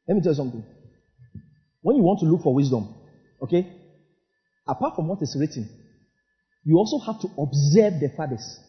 [0.07, 0.63] Let me tell you something.
[1.81, 2.93] When you want to look for wisdom,
[3.41, 3.67] okay,
[4.67, 5.69] apart from what is written,
[6.63, 8.59] you also have to observe the fathers.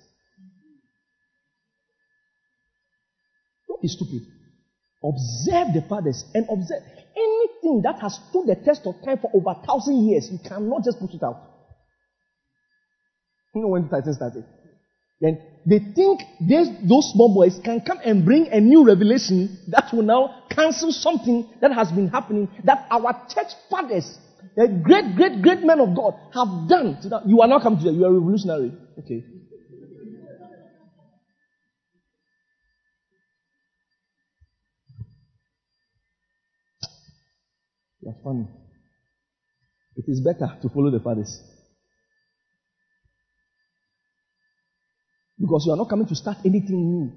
[3.85, 4.23] Don't stupid.
[5.03, 6.81] Observe the fathers and observe
[7.14, 10.31] anything that has stood the test of time for over a thousand years.
[10.33, 11.37] You cannot just put it out.
[13.55, 14.44] You know when the Titans started?
[15.20, 20.03] Then they think those small boys can come and bring a new revelation that will
[20.03, 24.18] now cancel something that has been happening that our church fathers,
[24.57, 26.99] the great, great, great men of God have done.
[27.03, 28.73] So you are not coming to you are revolutionary.
[28.99, 29.25] Okay.
[38.05, 38.46] You are funny.
[39.96, 41.40] It is better to follow the fathers.
[45.40, 47.13] Because you are not coming to start anything new.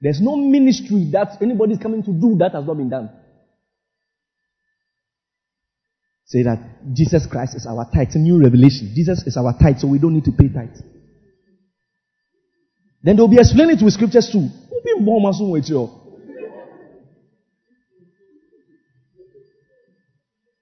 [0.00, 3.10] There's no ministry that anybody is coming to do that has not been done.
[6.24, 6.58] Say that
[6.94, 8.06] Jesus Christ is our tithe.
[8.06, 8.92] It's a new revelation.
[8.94, 10.76] Jesus is our tithe, so we don't need to pay tithe.
[13.02, 14.48] Then they'll be explaining it with scriptures too.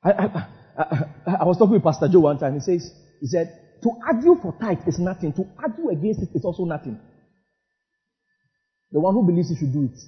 [0.09, 0.47] I, I,
[1.27, 2.55] I, I was talking with Pastor Joe one time.
[2.55, 5.33] He says, He said, to argue for tithe is nothing.
[5.35, 6.99] To argue against it is also nothing.
[8.91, 9.99] The one who believes he should do it.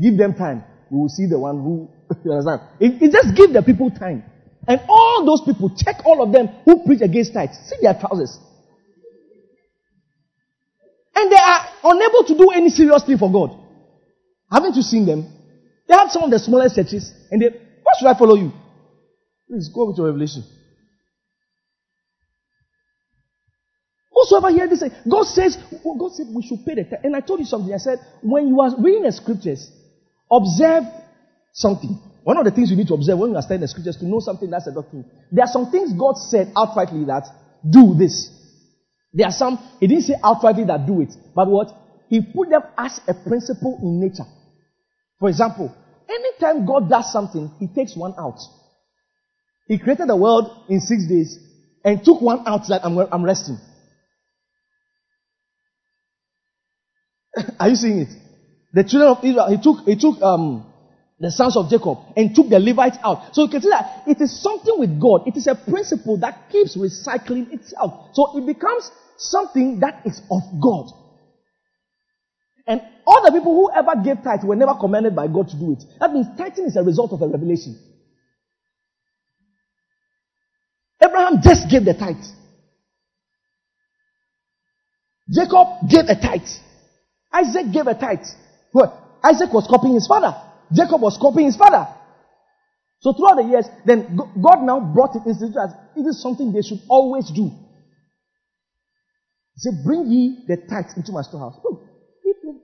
[0.00, 0.64] Give them time.
[0.90, 1.88] We will see the one who,
[2.24, 2.62] you understand?
[2.80, 4.22] It, it just give the people time.
[4.66, 7.50] And all those people, check all of them who preach against tithe.
[7.66, 8.38] See their trousers.
[11.16, 13.58] And they are unable to do any serious thing for God.
[14.50, 15.26] Haven't you seen them?
[15.86, 17.50] They have some of the smallest churches, and they,
[17.84, 18.52] what should I follow you?
[19.48, 20.42] Please go with your revelation.
[24.12, 27.04] Whosoever hear this, God says, God said we should pay the tithe.
[27.04, 27.72] And I told you something.
[27.72, 29.70] I said, when you are reading the scriptures,
[30.30, 30.84] observe
[31.52, 32.00] something.
[32.22, 34.06] One of the things you need to observe when you are studying the scriptures to
[34.06, 35.04] know something that's a doctrine.
[35.30, 37.28] There are some things God said outrightly that
[37.68, 38.30] do this.
[39.12, 41.10] There are some, He didn't say outrightly that do it.
[41.34, 41.68] But what?
[42.08, 44.24] He put them as a principle in nature.
[45.18, 45.74] For example,
[46.08, 48.38] anytime God does something, He takes one out.
[49.68, 51.38] He created the world in six days
[51.84, 53.58] and took one out that I'm, I'm resting.
[57.60, 58.08] Are you seeing it?
[58.72, 60.66] The children of Israel, he took, he took um,
[61.20, 63.34] the sons of Jacob and took the Levites out.
[63.34, 65.22] So you can see that it is something with God.
[65.26, 68.10] It is a principle that keeps recycling itself.
[68.12, 70.86] So it becomes something that is of God.
[72.66, 75.72] And all the people who ever gave tithe were never commanded by God to do
[75.72, 75.84] it.
[76.00, 77.78] That means tithing is a result of a revelation.
[81.02, 82.24] Abraham just gave the tithe.
[85.30, 86.48] Jacob gave a tithe.
[87.32, 88.24] Isaac gave a tithe.
[88.72, 90.34] Well, Isaac was copying his father.
[90.72, 91.88] Jacob was copying his father.
[93.00, 96.62] So throughout the years, then God now brought it into as it is something they
[96.62, 97.50] should always do.
[99.54, 101.60] He said, Bring ye the tithe into my storehouse.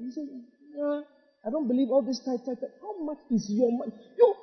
[0.01, 0.29] He said,
[0.75, 1.03] nah,
[1.45, 2.71] I don't believe all this tithe, tithe, tithe.
[2.81, 3.93] How much is your money?
[4.19, 4.35] You,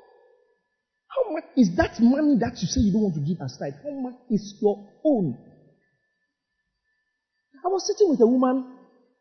[1.08, 3.74] how much is that money that you say you don't want to give as tithe?
[3.84, 5.38] How much is your own?
[7.66, 8.66] I was sitting with a woman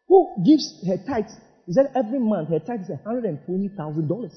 [0.09, 1.31] who gives her tithe?
[1.67, 4.31] He said every month her tithe is $120,000.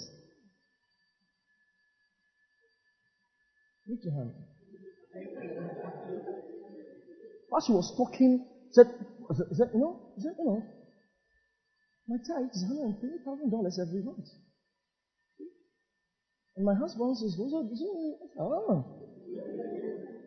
[3.88, 4.34] Lift your hand.
[7.50, 8.88] While she was talking, said,
[9.54, 10.64] said, you know, said, you know,
[12.10, 14.26] my tithe is $120,000 every month.
[16.57, 17.38] And my husband says,
[18.39, 18.84] oh,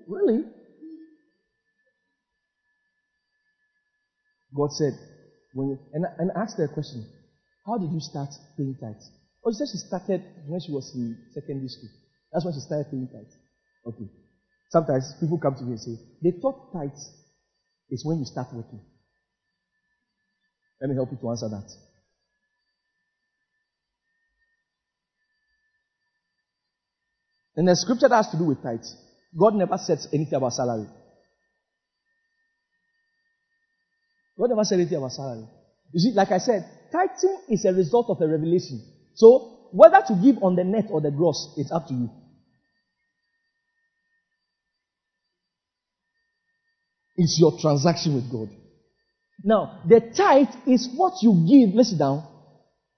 [0.06, 0.44] really?
[4.54, 4.94] God said,
[5.54, 7.04] when you, and, and asked her a question.
[7.66, 9.10] How did you start paying tithes?
[9.44, 11.90] Oh, she said she started when she was in secondary school.
[12.32, 13.34] That's when she started paying tithes.
[13.86, 14.08] Okay.
[14.70, 17.10] Sometimes people come to me and say, they thought tithes
[17.90, 18.80] is when you start working.
[20.82, 21.70] Let me help you to answer that.
[27.54, 28.96] And the scripture that has to do with tithes,
[29.38, 30.88] God never says anything about salary.
[34.36, 35.46] God never said anything about salary.
[35.92, 38.82] You see, like I said, tithing is a result of a revelation.
[39.14, 42.10] So, whether to give on the net or the gross, it's up to you.
[47.16, 48.48] It's your transaction with God.
[49.44, 52.24] Now, the tithe is what you give, listen down,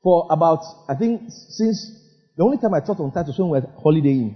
[0.02, 1.90] for about, I think, since
[2.36, 4.34] the only time I taught on tithe was when we were holidaying.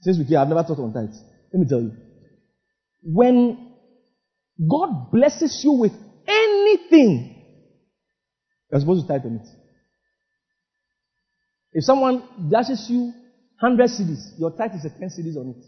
[0.00, 1.14] Since we came, I've never taught on tithe.
[1.52, 1.92] Let me tell you.
[3.02, 3.76] When
[4.58, 5.92] God blesses you with
[6.26, 7.34] anything,
[8.70, 9.48] you're supposed to tithe on it.
[11.72, 13.12] If someone dashes you
[13.60, 15.64] 100 cedis, your tithe is a 10 cedis on it.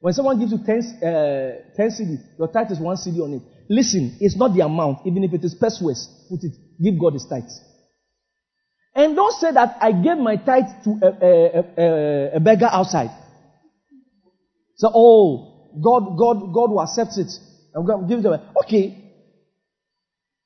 [0.00, 3.42] When someone gives you 10, uh, 10 cedis, your tithe is 1 cedi on it.
[3.68, 6.52] Listen, it's not the amount, even if it is pesos, put it,
[6.82, 7.44] give God his tithe.
[8.94, 13.10] And don't say that I gave my tithe to a, a, a, a beggar outside.
[14.76, 17.30] So, oh, God, God, God will accept it.
[17.74, 18.38] I'm going to give it away.
[18.64, 18.96] Okay.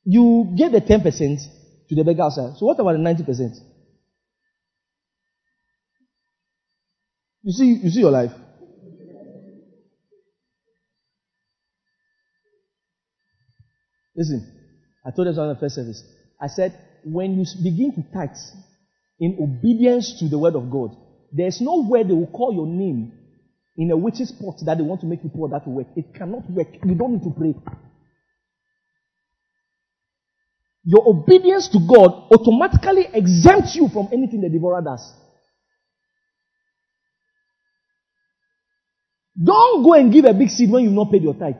[0.04, 1.08] You gave the 10%
[1.88, 2.56] to the beggar outside.
[2.56, 3.54] So what about the 90%?
[7.44, 8.32] You see, you see your life.
[14.22, 14.46] Listen,
[15.04, 16.04] I told us on the first service.
[16.40, 18.36] I said, when you begin to tithe
[19.18, 20.94] in obedience to the word of God,
[21.32, 23.10] there's no way they will call your name
[23.76, 25.88] in a witch's pot that they want to make you poor that will work.
[25.96, 26.68] It cannot work.
[26.84, 27.54] You don't need to pray.
[30.84, 35.14] Your obedience to God automatically exempts you from anything the devourer does.
[39.42, 41.56] Don't go and give a big seed when you've not paid your tithe.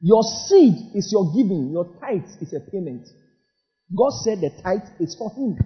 [0.00, 3.08] Your seed is your giving, your tithe is a payment.
[3.96, 5.56] God said the tithe is for Him.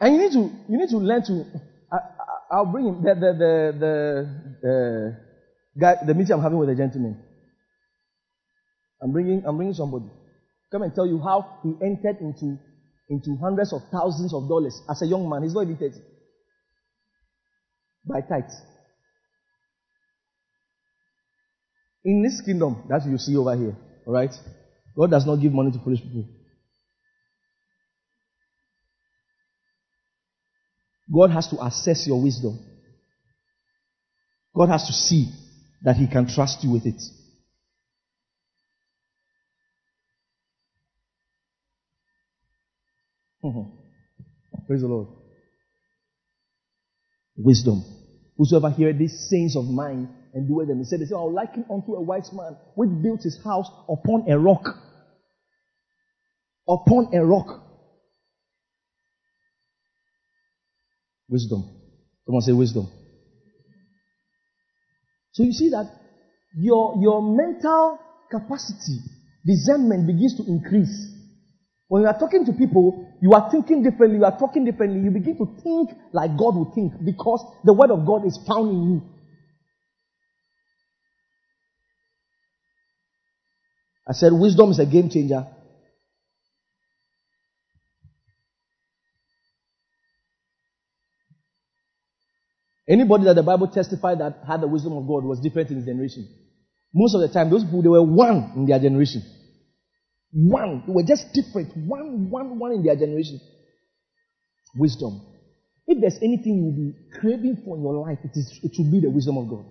[0.00, 1.44] And you need to you need to learn to.
[2.50, 5.16] I, will bring him the the the the, the,
[5.78, 7.22] guy, the meeting I'm having with the gentleman.
[9.02, 10.06] I'm bringing I'm bringing somebody.
[10.72, 12.58] Come and tell you how he entered into
[13.10, 15.42] into hundreds of thousands of dollars as a young man.
[15.42, 15.96] He's not even 30.
[18.06, 18.54] By tithes.
[22.04, 24.32] In this kingdom that you see over here, alright?
[24.96, 26.24] God does not give money to foolish people.
[31.12, 32.58] God has to assess your wisdom.
[34.54, 35.28] God has to see
[35.82, 37.02] that He can trust you with it.
[43.44, 44.66] Mm-hmm.
[44.66, 45.08] Praise the Lord.
[47.36, 47.84] Wisdom.
[48.36, 51.64] Whosoever heareth these sayings of mine and doeth them, he said, they say, I'll liken
[51.70, 54.64] unto a wise man which built his house upon a rock.
[56.68, 57.62] Upon a rock.
[61.28, 61.64] Wisdom.
[62.26, 62.88] Someone say wisdom.
[65.32, 65.86] So you see that
[66.56, 67.98] your, your mental
[68.30, 68.98] capacity,
[69.46, 71.14] discernment begins to increase.
[71.88, 75.10] When you are talking to people, you are thinking differently, you are talking differently, you
[75.10, 78.90] begin to think like God would think because the word of God is found in
[78.90, 79.02] you.
[84.08, 85.46] I said wisdom is a game changer.
[92.88, 95.86] Anybody that the Bible testified that had the wisdom of God was different in his
[95.86, 96.26] generation.
[96.92, 99.22] Most of the time, those people, they were one in their generation.
[100.32, 100.84] One.
[100.86, 101.76] They were just different.
[101.76, 103.40] One, one, one in their generation.
[104.76, 105.20] Wisdom.
[105.86, 108.90] If there's anything you will be craving for in your life, it, is, it should
[108.92, 109.64] be the wisdom of God.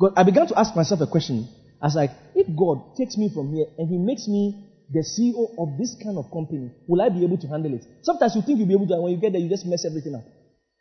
[0.00, 0.12] God.
[0.16, 1.46] I began to ask myself a question.
[1.82, 5.52] I was like, if God takes me from here and He makes me the CEO
[5.58, 7.84] of this kind of company, will I be able to handle it?
[8.02, 9.84] Sometimes you think you'll be able to, and when you get there, you just mess
[9.84, 10.24] everything up.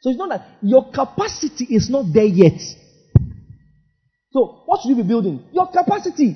[0.02, 2.60] So it's not that your capacity is not there yet.
[4.32, 5.44] So what should you be building?
[5.52, 6.36] Your capacity.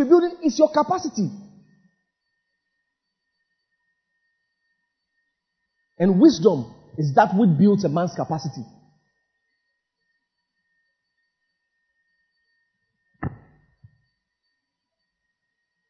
[0.00, 1.28] What you should be building is your capacity.
[5.98, 8.64] And wisdom is that which builds a man's capacity.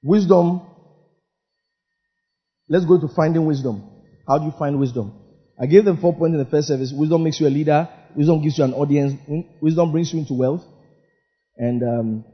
[0.03, 0.63] Wisdom.
[2.69, 3.83] Let's go to finding wisdom.
[4.27, 5.13] How do you find wisdom?
[5.61, 6.93] I gave them four points in the first service.
[6.93, 7.89] Wisdom makes you a leader.
[8.17, 9.15] Wisdom gives you an audience.
[9.61, 10.63] Wisdom brings you into wealth.
[11.57, 12.25] And um,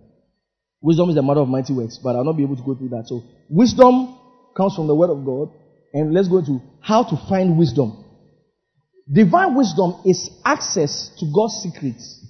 [0.86, 1.98] wisdom is the mother of mighty works.
[1.98, 3.08] But I'll not be able to go through that.
[3.08, 4.16] So wisdom
[4.56, 5.50] comes from the word of God.
[5.92, 8.04] And let's go to how to find wisdom.
[9.12, 12.24] Divine wisdom is access to God's secrets.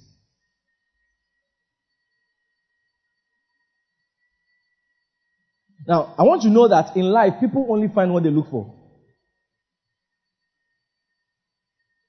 [5.87, 8.49] Now, I want you to know that in life, people only find what they look
[8.49, 8.73] for.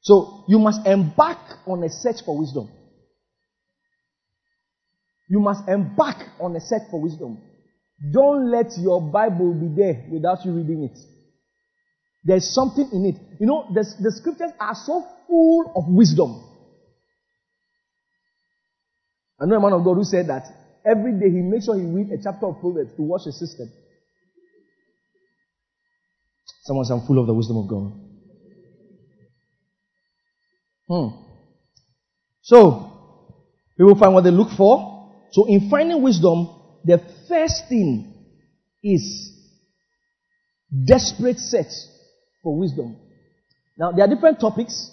[0.01, 2.71] So you must embark on a search for wisdom.
[5.29, 7.39] You must embark on a search for wisdom.
[8.13, 10.99] Don't let your Bible be there without you reading it.
[12.25, 13.17] There's something in it.
[13.41, 16.45] You know, the, the scriptures are so full of wisdom.
[19.41, 20.47] I know a man of God who said that
[20.85, 23.71] every day he makes sure he reads a chapter of Proverbs to watch his system.
[26.63, 27.93] Someone said, I'm full of the wisdom of God.
[30.89, 31.23] Hmm.
[32.43, 32.93] So,
[33.77, 34.98] people find what they look for.
[35.31, 36.49] So, in finding wisdom,
[36.85, 36.99] the
[37.29, 38.15] first thing
[38.83, 39.33] is
[40.85, 41.73] desperate search
[42.43, 42.97] for wisdom.
[43.77, 44.91] Now, there are different topics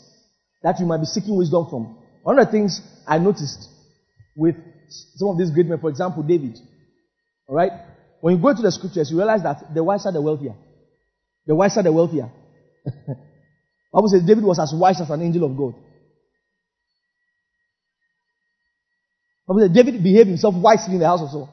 [0.64, 1.98] that you might be seeking wisdom from.
[2.24, 3.70] One of the things I noticed
[4.36, 4.56] with
[5.16, 6.58] some of these great men, for example, David.
[7.48, 7.72] Alright?
[8.22, 10.56] When you go into the scriptures, you realize that the wiser, the wealthier.
[11.46, 12.32] The wiser, the wealthier.
[13.94, 15.76] Bible says David was as wise as an angel of God.
[19.48, 21.50] Says David behaved himself wisely in the house of Saul.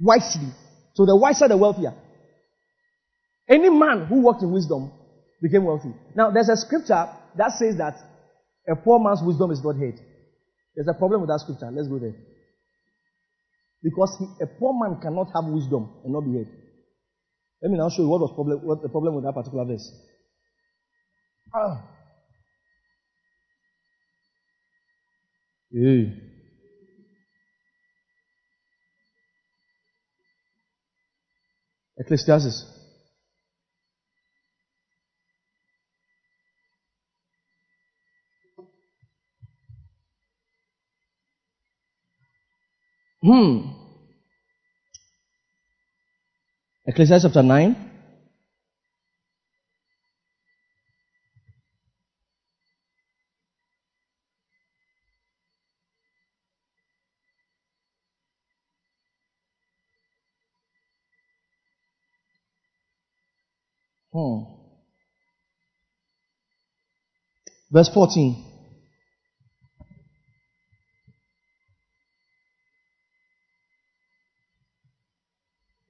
[0.00, 0.52] Wisely.
[0.94, 1.94] So the wiser, the wealthier.
[3.48, 4.92] Any man who walked in wisdom
[5.40, 5.92] became wealthy.
[6.14, 7.96] Now, there's a scripture that says that
[8.68, 9.98] a poor man's wisdom is not hate.
[10.74, 11.70] There's a problem with that scripture.
[11.72, 12.14] Let's go there.
[13.82, 16.52] Because he, a poor man cannot have wisdom and not be hate.
[17.62, 19.90] Let me now show you what was problem, what the problem with that particular verse.
[21.54, 21.82] Ah.
[25.72, 26.21] Hey.
[32.02, 32.66] Ecclesiastes.
[43.22, 43.70] Hmm.
[46.84, 47.91] Ecclesiastes chapter 9.
[64.12, 64.42] Hmm.
[67.70, 68.44] Verse 14.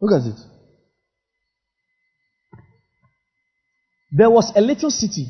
[0.00, 0.38] Look at it.
[4.12, 5.26] There was a little city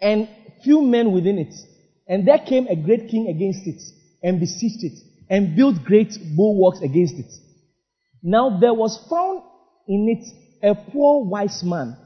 [0.00, 0.28] and
[0.62, 1.54] few men within it.
[2.06, 3.80] And there came a great king against it
[4.22, 4.98] and besieged it
[5.30, 7.32] and built great bulwarks against it.
[8.22, 9.42] Now there was found
[9.86, 11.96] in it a poor wise man.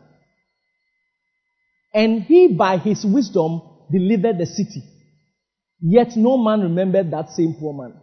[1.94, 4.82] And he by his wisdom delivered the city.
[5.80, 8.00] Yet no man remembered that same poor man.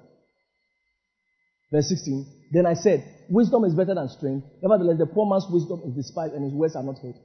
[1.71, 2.25] Verse 16.
[2.51, 4.47] Then I said, Wisdom is better than strength.
[4.61, 7.15] Nevertheless, the poor man's wisdom is despised and his words are not heard.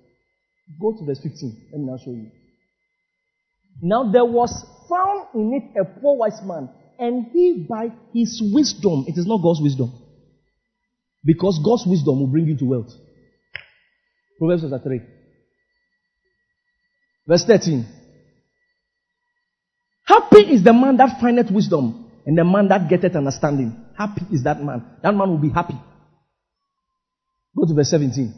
[0.81, 1.69] Go to verse 15.
[1.73, 2.31] Let me now show you.
[3.83, 6.69] Now there was found in it a poor wise man,
[6.99, 9.93] and he by his wisdom, it is not God's wisdom.
[11.25, 12.93] Because God's wisdom will bring you to wealth.
[14.39, 15.01] Proverbs chapter 3.
[17.27, 17.87] Verse 13.
[20.07, 23.85] Happy is the man that findeth wisdom, and the man that getteth understanding.
[23.97, 24.85] Happy is that man.
[25.03, 25.75] That man will be happy.
[27.57, 28.35] Go to verse 17.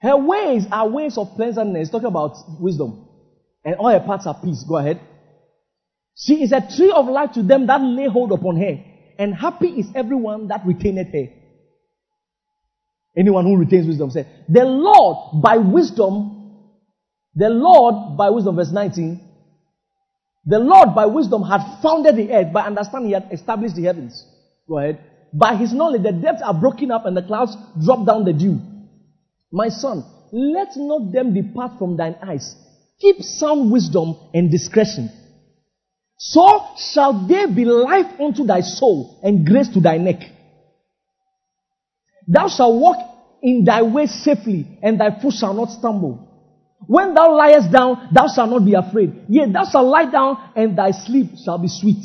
[0.00, 1.90] Her ways are ways of pleasantness.
[1.90, 3.08] Talking about wisdom.
[3.64, 4.64] And all her parts are peace.
[4.68, 5.00] Go ahead.
[6.16, 8.91] She is a tree of life to them that lay hold upon her.
[9.18, 11.26] And happy is everyone that retaineth her.
[13.16, 16.68] Anyone who retains wisdom say, The Lord by wisdom,
[17.34, 19.32] the Lord by wisdom, verse 19,
[20.44, 22.52] the Lord, by wisdom, had founded the earth.
[22.52, 24.26] By understanding, he had established the heavens.
[24.68, 24.98] Go ahead.
[25.32, 28.60] By his knowledge, the depths are broken up and the clouds drop down the dew.
[29.52, 32.56] My son, let not them depart from thine eyes.
[33.00, 35.10] Keep sound wisdom and discretion.
[36.24, 36.46] So
[36.76, 40.20] shall they be life unto thy soul and grace to thy neck.
[42.28, 42.98] Thou shalt walk
[43.42, 46.28] in thy way safely, and thy foot shall not stumble.
[46.86, 49.24] When thou liest down, thou shalt not be afraid.
[49.28, 52.04] Yea, thou shalt lie down, and thy sleep shall be sweet.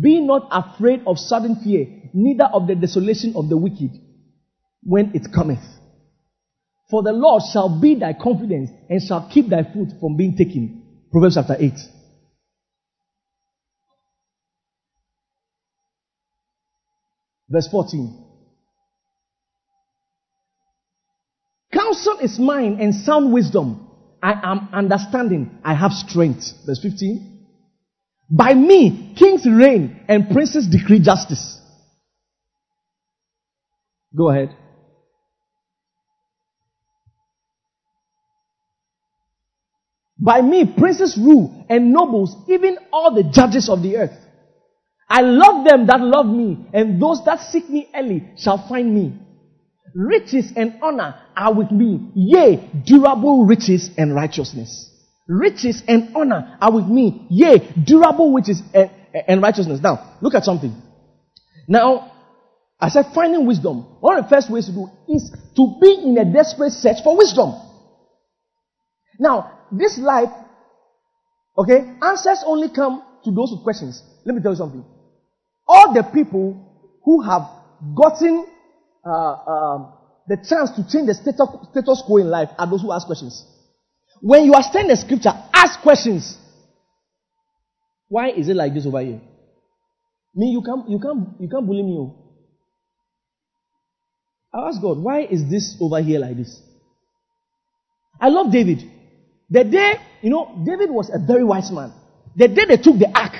[0.00, 3.90] Be not afraid of sudden fear, neither of the desolation of the wicked
[4.82, 5.62] when it cometh.
[6.90, 10.82] For the Lord shall be thy confidence and shall keep thy foot from being taken.
[11.12, 11.72] Proverbs chapter 8.
[17.50, 18.26] Verse 14.
[21.72, 23.88] Counsel is mine and sound wisdom.
[24.22, 25.58] I am understanding.
[25.64, 26.52] I have strength.
[26.66, 27.46] Verse 15.
[28.30, 31.58] By me, kings reign and princes decree justice.
[34.14, 34.54] Go ahead.
[40.18, 44.16] By me, princes rule and nobles, even all the judges of the earth.
[45.10, 49.18] I love them that love me, and those that seek me early shall find me.
[49.92, 52.12] Riches and honor are with me.
[52.14, 54.88] Yea, durable riches and righteousness.
[55.26, 57.26] Riches and honor are with me.
[57.28, 58.90] Yea, durable riches and,
[59.26, 59.80] and righteousness.
[59.82, 60.80] Now, look at something.
[61.66, 62.12] Now,
[62.78, 63.82] I said finding wisdom.
[63.98, 67.16] One of the first ways to do is to be in a desperate search for
[67.16, 67.52] wisdom.
[69.18, 70.30] Now, this life,
[71.58, 74.02] okay, answers only come to those with questions.
[74.24, 74.84] Let me tell you something.
[75.72, 76.66] All the people
[77.04, 77.42] who have
[77.94, 78.44] gotten
[79.06, 79.92] uh, um,
[80.26, 83.46] the chance to change the status, status quo in life are those who ask questions.
[84.20, 86.36] When you are studying the scripture, ask questions.
[88.08, 89.20] Why is it like this over here?
[90.34, 91.96] Me, you can't, you can't, you can't bully me.
[91.98, 92.16] Oh.
[94.52, 96.60] I ask God, why is this over here like this?
[98.20, 98.90] I love David.
[99.48, 101.92] The day, you know, David was a very wise man.
[102.34, 103.34] The day they took the ark,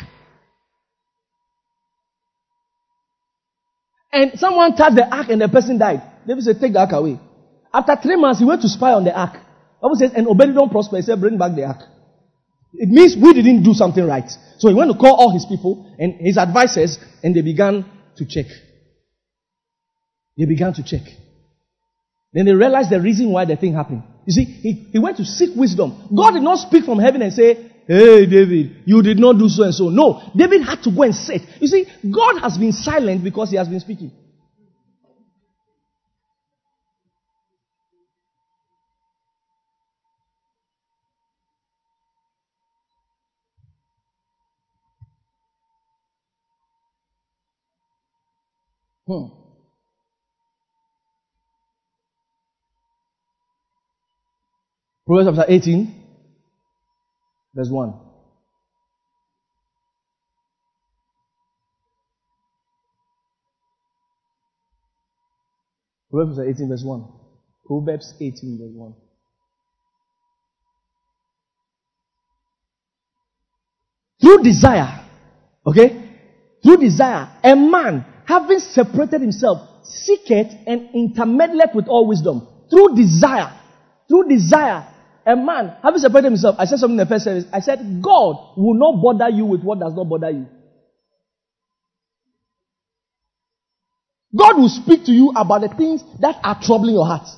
[4.13, 6.03] and someone touched the ark and the person died.
[6.27, 7.19] David said, Take the ark away.
[7.73, 9.35] After three months, he went to spy on the ark.
[9.81, 10.97] Bible says, and Obed-edom prosper.
[10.97, 11.79] He said, Bring back the ark.
[12.75, 14.29] It means we didn't do something right.
[14.59, 17.85] So he went to call all his people and his advisors, and they began
[18.17, 18.47] to check.
[20.37, 21.03] They began to check.
[22.33, 24.03] Then they realized the reason why the thing happened.
[24.27, 26.09] You see, he, he went to seek wisdom.
[26.15, 29.65] God did not speak from heaven and say, Hey, David, you did not do so
[29.65, 29.89] and so.
[29.91, 31.43] No, David had to go and sit.
[31.61, 34.13] You see, God has been silent because he has been speaking.
[49.07, 49.27] Hmm.
[55.07, 56.00] Proverbs chapter 18,
[57.55, 57.95] verse 1.
[66.11, 67.05] Proverbs 18, verse 1.
[67.67, 68.95] Proverbs 18, verse 1.
[74.21, 75.07] Through desire,
[75.67, 76.11] okay?
[76.63, 82.47] Through desire, a man, having separated himself, seeketh and intermeddleth with all wisdom.
[82.69, 83.53] Through desire,
[84.09, 84.87] through desire,
[85.31, 87.45] a man, having separated himself, I said something in the first service.
[87.53, 90.47] I said, God will not bother you with what does not bother you.
[94.37, 97.29] God will speak to you about the things that are troubling your heart.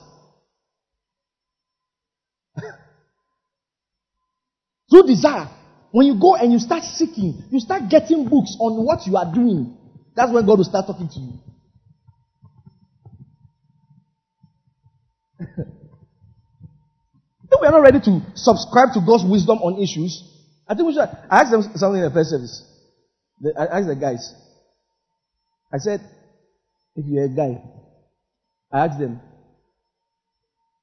[4.90, 5.49] Through desire.
[5.90, 9.32] When you go and you start seeking, you start getting books on what you are
[9.32, 9.76] doing.
[10.16, 11.32] That's when God will start talking to you.
[17.53, 20.22] if we are not ready to subscribe to God's wisdom on issues,
[20.66, 21.09] I think we should.
[21.30, 22.64] I asked them something in the first service.
[23.59, 24.34] I asked the guys.
[25.72, 26.00] I said,
[26.96, 27.62] if you're a guy,
[28.72, 29.20] I asked them,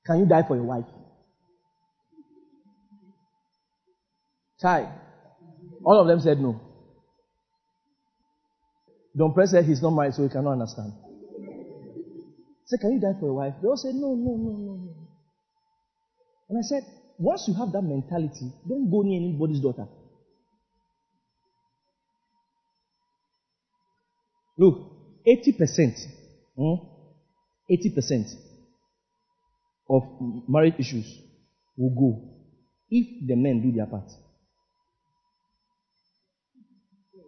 [0.06, 0.86] can you die for your wife?
[4.62, 4.92] Chai.
[5.84, 6.60] All of them said no.
[9.18, 10.94] Don Press said he's not married, so he cannot understand.
[10.94, 13.54] I said, Can you die for your wife?
[13.62, 15.09] They all said, No, no, no, no, no.
[16.50, 16.84] And I said,
[17.18, 19.88] Once you have that mentality, don't go near anybody's daughter.
[24.58, 24.80] Look,
[25.26, 26.08] 80%,
[26.58, 26.74] hmm,
[27.70, 28.36] 80%
[29.90, 30.04] of
[30.48, 31.06] marriage issues
[31.78, 32.30] will go
[32.90, 34.10] if the men do their part.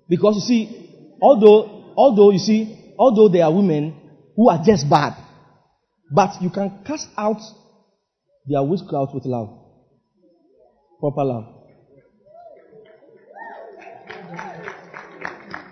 [0.10, 3.96] Because you see, although, although you see, although there are women
[4.36, 5.16] who are just bad,
[6.14, 7.40] but you can cast out
[8.48, 9.58] their witchcraft with love.
[11.00, 11.46] Proper love.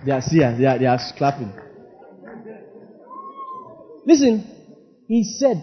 [0.06, 0.58] They are serious.
[0.58, 1.54] They are, they are clapping.
[4.06, 4.44] Listen,
[5.08, 5.58] he said,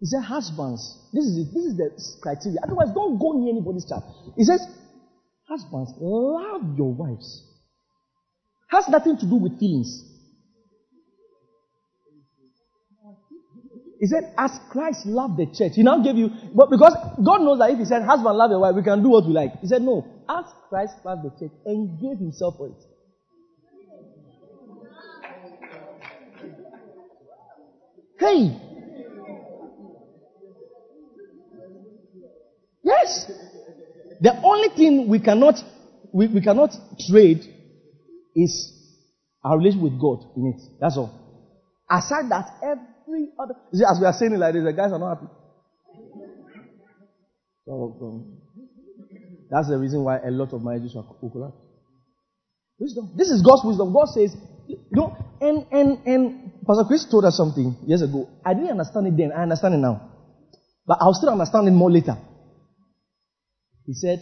[0.00, 2.58] he said, husbands, this is this is the criteria.
[2.62, 4.04] Otherwise, don't go near anybody's child.
[4.36, 4.60] He says,
[5.48, 7.42] husbands, love your wives.
[8.68, 10.04] Has nothing to do with feelings.
[14.04, 15.76] He said, as Christ loved the church.
[15.76, 16.94] He now gave you, but because
[17.24, 19.32] God knows that if He said, husband, love your wife, we can do what we
[19.32, 19.58] like.
[19.62, 22.74] He said, no, as Christ loved the church and gave Himself for it.
[28.18, 28.60] Hey!
[32.82, 33.30] Yes!
[34.20, 35.54] The only thing we cannot,
[36.12, 36.76] we, we cannot
[37.08, 37.40] trade
[38.36, 38.70] is
[39.42, 40.60] our relationship with God in it.
[40.78, 41.10] That's all.
[41.90, 42.93] Aside that, every
[43.38, 43.54] other.
[43.72, 45.26] See, as we are saying it like this, the guys are not happy.
[47.70, 48.38] Um,
[49.50, 51.56] that's the reason why a lot of marriages are collapse.
[52.78, 53.12] Wisdom.
[53.16, 53.92] This is God's wisdom.
[53.92, 54.36] God says,
[54.66, 58.28] you know, and, and, and Pastor Chris told us something years ago.
[58.44, 59.32] I didn't understand it then.
[59.32, 60.10] I understand it now.
[60.86, 62.16] But I'll still understand it more later.
[63.86, 64.20] He said,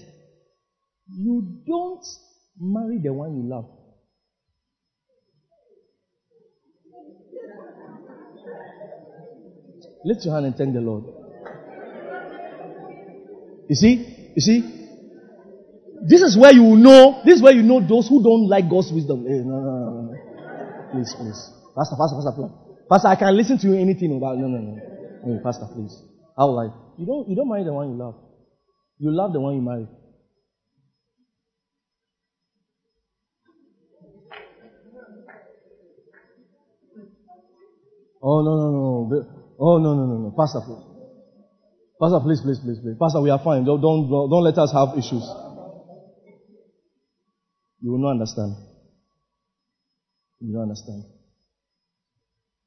[1.09, 2.05] You don't
[2.61, 3.67] marry the one you love.
[10.05, 11.05] Lift your hand and thank the Lord.
[13.69, 14.33] You see?
[14.35, 14.83] You see?
[16.03, 18.91] This is where you know, this is where you know those who don't like God's
[18.93, 19.25] wisdom.
[19.25, 20.15] Eh, hey, no, no, no, no.
[20.91, 21.41] Please, please.
[21.77, 22.51] Pastor, Pastor, Pastor, please.
[22.91, 24.75] Pastor, I can listen to you anything about, no, no, no.
[25.25, 25.95] Hey, Pastor, please.
[26.37, 28.17] How like, you don't, you don't marry the one you love.
[28.99, 29.87] You love the one you marry.
[38.23, 39.27] Oh, no, no, no.
[39.59, 40.35] Oh, no, no, no, no.
[40.37, 40.93] Pastor, please.
[42.01, 42.97] Pastor, please, please, please, please.
[42.99, 43.65] Pastor, we are fine.
[43.65, 45.23] Don't, don't, don't let us have issues.
[47.81, 48.55] You will not understand.
[50.41, 51.05] You don't understand.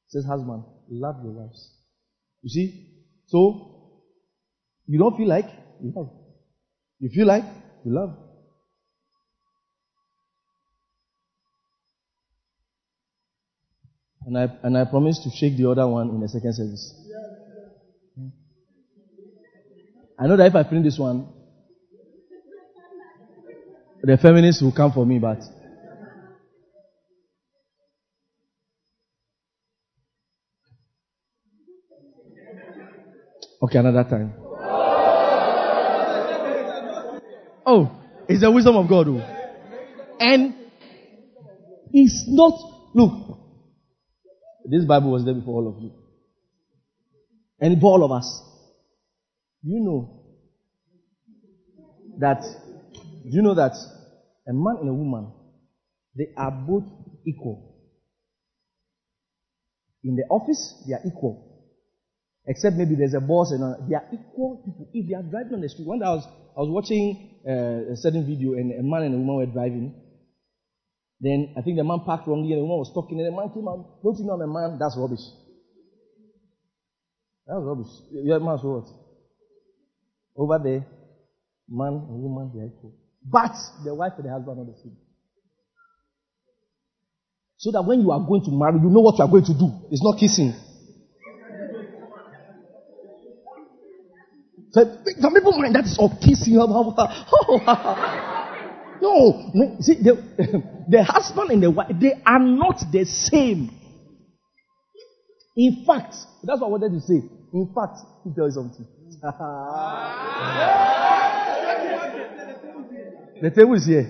[0.08, 1.72] It says, husband, love your wives.
[2.41, 2.91] You see?
[3.28, 3.93] So,
[4.88, 5.47] you don't feel like
[5.82, 6.10] you love.
[6.99, 7.45] You feel like
[7.86, 8.24] you love.
[14.26, 16.93] And I, and I promise to shake the other one in the second service.
[20.17, 21.28] I know that if I finish this one,
[24.01, 25.39] the feminists will come for me, but
[33.61, 34.34] okay, another time.
[37.67, 37.91] Oh,
[38.28, 39.21] it's the wisdom of God, oh.
[40.19, 40.53] and
[41.91, 42.53] it's not.
[42.93, 43.44] Look,
[44.70, 45.91] this Bible was there before all of you,
[47.59, 48.41] and for all of us.
[49.63, 50.09] You know
[52.20, 52.43] that.
[53.28, 53.74] You know that
[54.47, 55.32] a man and a woman,
[56.16, 56.84] they are both
[57.26, 57.76] equal.
[60.03, 61.43] In the office, they are equal.
[62.45, 64.88] Except maybe there's a boss and they are equal people.
[64.93, 67.93] If they are driving on the street, one day I was, I was watching uh,
[67.93, 69.95] a certain video and a man and a woman were driving.
[71.26, 73.49] Then I think the man parked wrongly and the woman was talking and the man
[73.49, 73.97] came out.
[74.03, 74.78] Don't you know I'm a man?
[74.78, 75.26] That's rubbish.
[77.47, 77.89] That's rubbish.
[78.11, 78.86] Your man so what?
[80.38, 80.86] Over there,
[81.67, 82.93] man and woman, they are equal.
[83.26, 84.97] But the wife and the husband are the same.
[87.57, 89.57] So that when you are going to marry, you know what you are going to
[89.57, 89.73] do.
[89.89, 90.53] It's not kissing.
[94.73, 94.86] So,
[95.17, 96.53] some people mind that is all kissing.
[96.61, 98.32] Oh,
[99.06, 100.18] no, no, see, the,
[100.89, 103.70] the husband and the wife, they are not the same.
[105.56, 107.22] In fact, that's what I wanted to say.
[107.53, 108.86] In fact, me tell you something.
[113.41, 114.10] the table is here.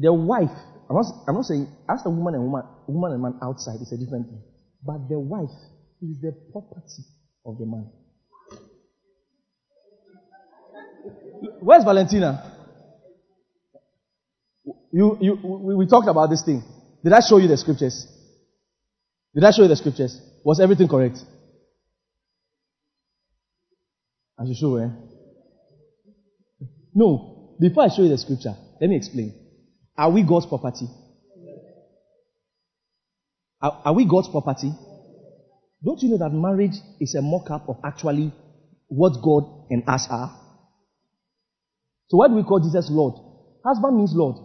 [0.00, 0.50] The wife,
[0.90, 3.92] I'm not, I'm not saying, ask a woman and woman, woman and man outside, it's
[3.92, 4.42] a different thing.
[4.84, 5.50] But the wife
[6.02, 7.02] is the property
[7.46, 7.90] of the man.
[11.60, 12.57] Where's Valentina?
[14.92, 16.62] You, you, we, we talked about this thing.
[17.04, 18.06] Did I show you the scriptures?
[19.34, 20.20] Did I show you the scriptures?
[20.44, 21.18] Was everything correct?
[24.38, 24.88] I should show, eh?
[26.94, 27.56] No.
[27.60, 29.34] Before I show you the scripture, let me explain.
[29.96, 30.86] Are we God's property?
[33.60, 34.72] Are, are we God's property?
[35.84, 38.32] Don't you know that marriage is a mock up of actually
[38.86, 40.34] what God and us are?
[42.08, 43.14] So why do we call Jesus Lord?
[43.64, 44.36] Husband means Lord.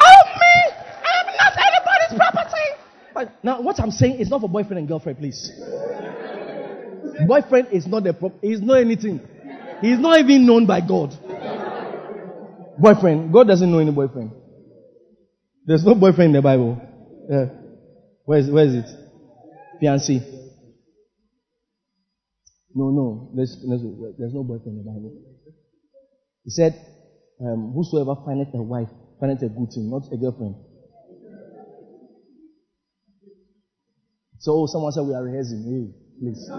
[0.00, 0.54] Oh me!
[1.04, 2.66] I'm not anybody's property.
[3.14, 5.50] But now what I'm saying is not for boyfriend and girlfriend, please.
[7.26, 8.32] Boyfriend is not the prop.
[8.40, 9.20] He's not anything.
[9.80, 11.16] He's not even known by God.
[12.78, 13.32] Boyfriend.
[13.32, 14.32] God doesn't know any boyfriend.
[15.66, 16.80] There's no boyfriend in the Bible.
[17.28, 17.46] Yeah.
[18.24, 18.86] Where is, where is it?
[19.82, 20.20] Fiancé.
[22.74, 23.32] No, no.
[23.34, 23.82] There's, there's,
[24.18, 25.12] there's no boyfriend in the Bible.
[26.44, 26.74] He said,
[27.40, 28.88] um, whosoever findeth a wife,
[29.20, 30.56] findeth a good thing, not a girlfriend.
[34.38, 35.62] So someone said we are rehearsing.
[35.64, 36.50] Hey, please.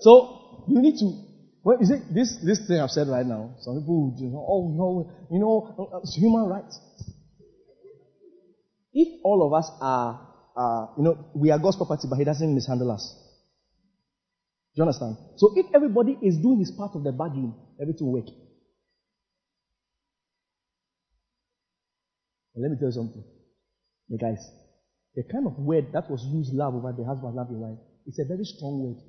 [0.00, 1.30] So you need to
[1.62, 4.72] well, you see, this, this thing I've said right now, some people you know, oh
[4.74, 6.80] no, you know, it's human rights.
[8.92, 12.90] If all of us are, you know, we are God's property, but He doesn't mishandle
[12.90, 13.14] us.
[14.74, 15.16] Do you understand?
[15.36, 18.28] So if everybody is doing his part of the bargain, everything will work.
[22.54, 23.24] And let me tell you something.
[24.18, 24.50] Guys,
[25.14, 28.18] the kind of word that was used love over the husband, love your wife, it's
[28.18, 29.02] a very strong word.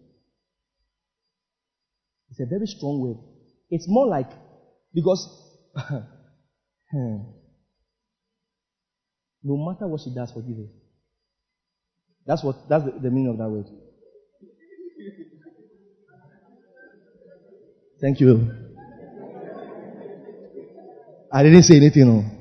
[2.29, 3.17] It's a very strong word.
[3.69, 4.29] It's more like,
[4.93, 5.27] because,
[5.75, 7.17] hmm,
[9.43, 10.69] no matter what she does, forgive her.
[12.27, 13.65] That's what, that's the, the meaning of that word.
[17.99, 18.51] Thank you.
[21.31, 22.07] I didn't say anything.
[22.07, 22.40] No.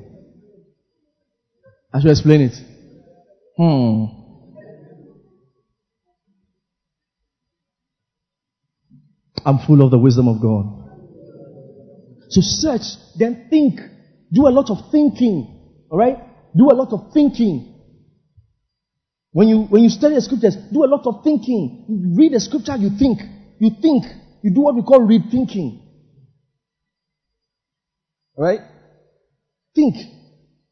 [1.93, 2.55] I should explain it.
[3.57, 4.21] Hmm.
[9.45, 10.81] I'm full of the wisdom of God.
[12.29, 12.83] So search,
[13.19, 13.81] then think.
[14.33, 15.85] Do a lot of thinking.
[15.91, 16.19] Alright?
[16.57, 17.75] Do a lot of thinking.
[19.33, 21.87] When you, when you study the scriptures, do a lot of thinking.
[21.89, 23.21] You read the scripture, you think.
[23.59, 24.05] You think.
[24.43, 25.83] You do what we call read thinking.
[28.37, 28.61] Alright?
[29.75, 29.97] Think.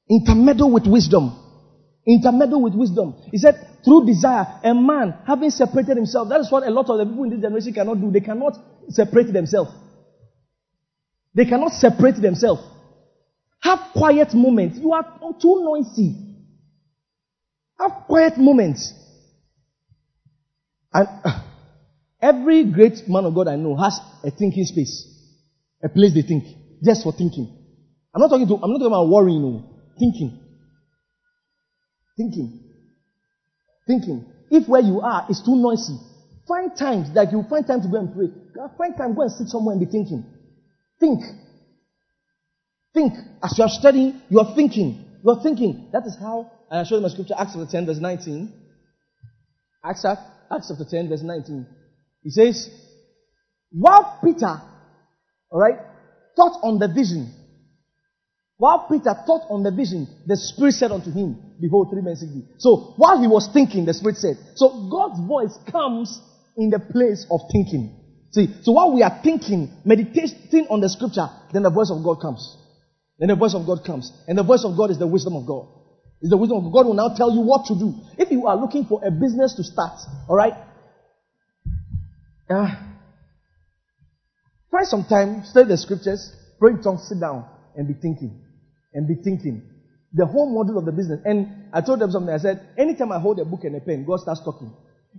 [0.09, 1.45] Intermeddle with wisdom.
[2.07, 3.15] Intermeddle with wisdom.
[3.31, 3.55] He said,
[3.85, 6.29] through desire, a man having separated himself.
[6.29, 8.11] That is what a lot of the people in this generation cannot do.
[8.11, 8.55] They cannot
[8.89, 9.71] separate themselves.
[11.35, 12.63] They cannot separate themselves.
[13.61, 14.79] Have quiet moments.
[14.79, 15.05] You are
[15.41, 16.17] too noisy.
[17.79, 18.95] Have quiet moments.
[20.93, 21.41] And uh,
[22.23, 25.07] every great man of God I know has a thinking space.
[25.83, 26.45] A place they think.
[26.83, 27.55] Just for thinking.
[28.15, 29.78] I'm not talking to, I'm not talking about worrying, no.
[29.99, 30.39] Thinking.
[32.17, 32.61] Thinking.
[33.87, 34.25] Thinking.
[34.51, 35.99] If where you are is too noisy,
[36.47, 38.29] find times that you find time to go and pray.
[38.77, 40.25] Find time, go and sit somewhere and be thinking.
[40.99, 41.21] Think.
[42.95, 43.13] Think.
[43.43, 45.05] As you are studying, you are thinking.
[45.23, 45.89] You are thinking.
[45.93, 48.53] That is how, and I showed you my scripture, Acts chapter 10, verse 19.
[49.85, 51.67] Acts, Acts chapter 10, verse 19.
[52.23, 52.69] He says,
[53.71, 54.61] while Peter,
[55.53, 55.79] alright,
[56.37, 57.33] thought on the vision,
[58.59, 62.31] while Peter thought on the vision, the Spirit said unto him, Behold, three men seek
[62.31, 62.45] thee.
[62.59, 64.35] So while he was thinking, the Spirit said.
[64.57, 66.21] So God's voice comes
[66.57, 67.95] in the place of thinking.
[68.33, 72.21] See, so while we are thinking, meditating on the scripture, then the voice of God
[72.21, 72.59] comes.
[73.19, 74.13] Then the voice of God comes.
[74.27, 75.69] And the voice of God is the wisdom of God.
[76.21, 76.87] It's the wisdom of God.
[76.87, 77.95] Will now tell you what to do.
[78.19, 80.55] If you are looking for a business to start, alright?
[82.51, 82.75] Uh,
[84.71, 87.47] find some time, study the scriptures, pray in tongues, sit down,
[87.77, 88.48] and be thinking.
[88.93, 89.63] And be thinking.
[90.13, 91.21] The whole model of the business.
[91.25, 92.33] And I told them something.
[92.33, 94.73] I said, anytime I hold a book and a pen, God starts talking.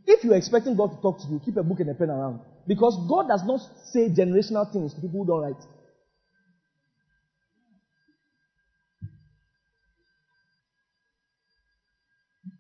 [0.06, 2.42] If you're expecting God to talk to you, keep a book and a pen around.
[2.68, 3.60] Because God does not
[3.92, 5.64] say generational things to people who don't write.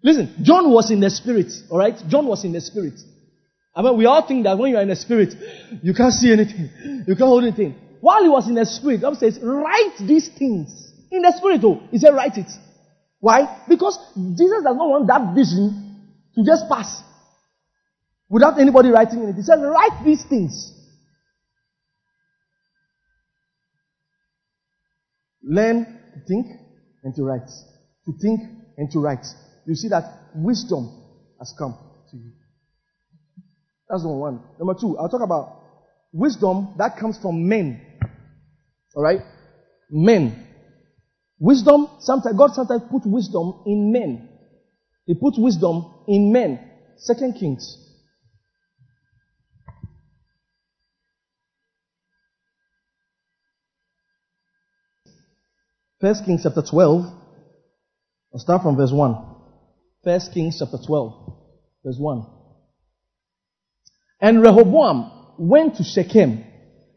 [0.01, 1.95] Listen, John was in the spirit, alright?
[2.07, 2.93] John was in the spirit.
[3.76, 5.34] I mean, we all think that when you are in the spirit,
[5.84, 6.70] you can't see anything.
[7.07, 7.76] You can't hold anything.
[8.01, 10.89] While he was in the spirit, God says, write these things.
[11.12, 11.82] In the spirit, though.
[11.91, 12.51] He said, write it.
[13.20, 13.64] Why?
[13.68, 17.03] Because Jesus does not want that vision to just pass
[18.30, 19.36] without anybody writing in it.
[19.36, 20.74] He said, write these things.
[25.43, 26.45] Learn to think
[27.03, 27.49] and to write.
[28.05, 28.41] To think
[28.78, 29.26] and to write.
[29.66, 30.03] You see that
[30.36, 30.89] wisdom
[31.39, 31.78] has come
[32.12, 32.32] to you.
[33.89, 34.43] That's number one.
[34.60, 35.62] Number two, I'll talk about
[36.14, 37.82] wisdom that comes from men.
[38.95, 39.22] Alright?
[39.89, 40.49] Men.
[41.40, 44.30] Wisdom, sometimes, God sometimes put wisdom in men.
[45.06, 46.60] He put wisdom in men.
[46.98, 47.78] Second Kings.
[56.02, 57.06] First Kings chapter 12.
[58.34, 59.16] I'll start from verse 1.
[60.04, 61.38] First Kings chapter 12,
[61.84, 62.26] verse 1.
[64.22, 66.44] And Rehoboam went to Shechem,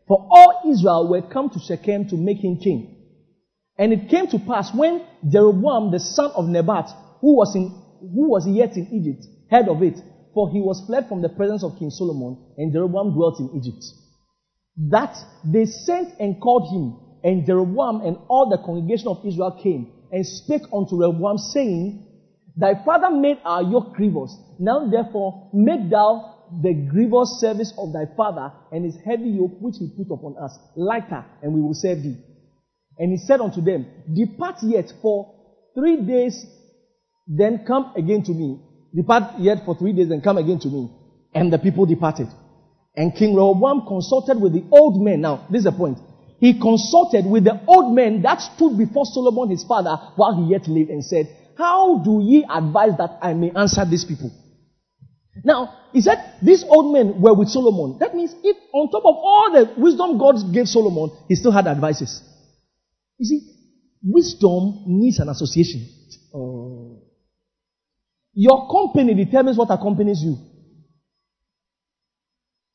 [0.06, 2.91] for all Israel were come to Shechem to make him king.
[3.78, 6.88] And it came to pass when Jeroboam the son of Nebat,
[7.20, 7.70] who was in,
[8.00, 9.98] who was yet in Egypt, heard of it,
[10.34, 13.84] for he was fled from the presence of King Solomon, and Jeroboam dwelt in Egypt.
[14.90, 15.14] That
[15.44, 20.26] they sent and called him, and Jeroboam and all the congregation of Israel came and
[20.26, 22.04] spake unto Rehoboam, saying,
[22.56, 24.38] Thy father made our yoke grievous.
[24.58, 29.76] Now therefore make thou the grievous service of thy father and his heavy yoke which
[29.78, 32.16] he put upon us lighter, and we will serve thee.
[32.98, 35.34] And he said unto them, Depart yet for
[35.74, 36.46] three days,
[37.26, 38.60] then come again to me.
[38.94, 40.90] Depart yet for three days, and come again to me.
[41.34, 42.28] And the people departed.
[42.94, 45.22] And King Rehoboam consulted with the old men.
[45.22, 45.98] Now, this is the point.
[46.38, 50.66] He consulted with the old men that stood before Solomon his father while he yet
[50.68, 54.30] lived and said, How do ye advise that I may answer these people?
[55.44, 57.98] Now, he said these old men were with Solomon.
[58.00, 61.66] That means if on top of all the wisdom God gave Solomon, he still had
[61.66, 62.22] advices.
[63.22, 63.40] You see,
[64.02, 65.86] wisdom needs an association.
[66.34, 67.04] Oh.
[68.34, 70.38] Your company determines what accompanies you.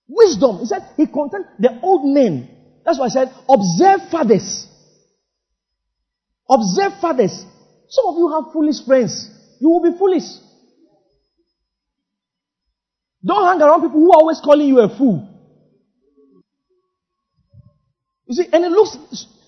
[0.07, 0.59] Wisdom.
[0.59, 2.47] He said he contained the old men.
[2.85, 4.67] That's why I said, observe fathers.
[6.49, 7.45] Observe fathers.
[7.89, 9.29] Some of you have foolish friends.
[9.59, 10.23] You will be foolish.
[13.25, 15.27] Don't hang around people who are always calling you a fool.
[18.27, 18.97] You see, and it looks,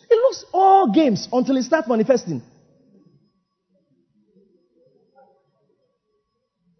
[0.09, 2.41] it looks all games until it starts manifesting.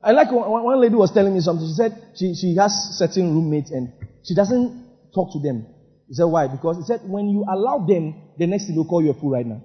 [0.02, 1.68] I like one lady was telling me something.
[1.68, 3.92] She said she, she has certain roommates and
[4.24, 5.66] she doesn't talk to them.
[6.08, 6.48] He said, why?
[6.48, 9.32] Because he said, when you allow them, the next thing they'll call you a fool
[9.32, 9.62] right now.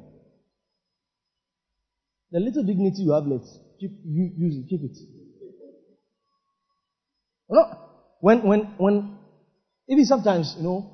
[2.32, 3.46] The little dignity you have left,
[3.80, 4.96] keep, you, use it, keep it.
[7.48, 7.78] You know,
[8.20, 9.16] when, when, when,
[9.88, 10.90] even sometimes, you know,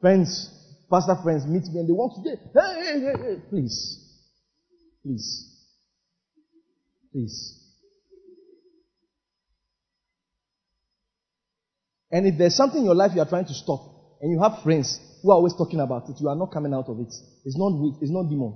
[0.00, 0.50] friends,
[0.94, 3.98] pastor friends meet me and they want to get, hey, hey, hey, hey, please,
[5.02, 5.26] please,
[7.10, 7.60] please.
[12.12, 13.80] And if there's something in your life you are trying to stop,
[14.20, 16.88] and you have friends who are always talking about it, you are not coming out
[16.88, 17.12] of it.
[17.44, 18.54] It's not weak, it's not demon.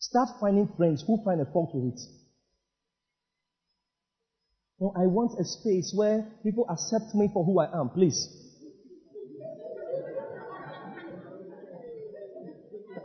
[0.00, 2.00] Start finding friends who find a fault with it.
[4.82, 8.28] No, I want a space where people accept me for who I am, please.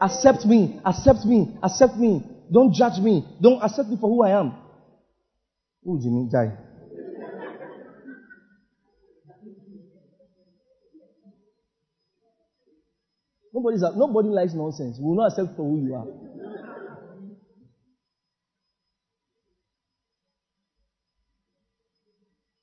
[0.01, 2.23] Accept me, accept me, accept me.
[2.51, 3.23] Don't judge me.
[3.39, 4.55] Don't accept me for who I am.
[5.87, 6.57] Ooh, Jimmy, die.
[13.53, 14.97] Nobody's, nobody likes nonsense.
[14.97, 16.26] We will not accept for who you are.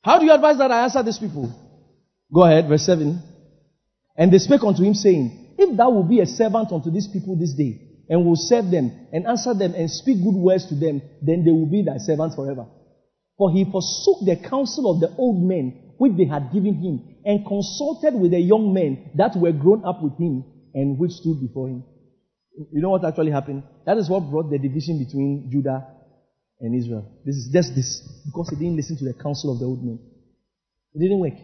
[0.05, 1.51] How do you advise that I answer these people?
[2.33, 3.23] Go ahead, verse 7.
[4.17, 7.37] And they spake unto him, saying, If thou wilt be a servant unto these people
[7.37, 7.81] this day,
[8.11, 11.51] and will serve them and answer them and speak good words to them, then they
[11.51, 12.67] will be thy servants forever.
[13.39, 17.47] For he forsook the counsel of the old men which they had given him and
[17.47, 20.45] consulted with the young men that were grown up with him
[20.75, 21.83] and which stood before him.
[22.73, 23.63] You know what actually happened?
[23.87, 25.87] That is what brought the division between Judah
[26.61, 27.11] and Israel.
[27.25, 28.03] This is just this.
[28.27, 29.99] Because he didn't listen to the counsel of the old men.
[30.95, 31.35] It didn't work.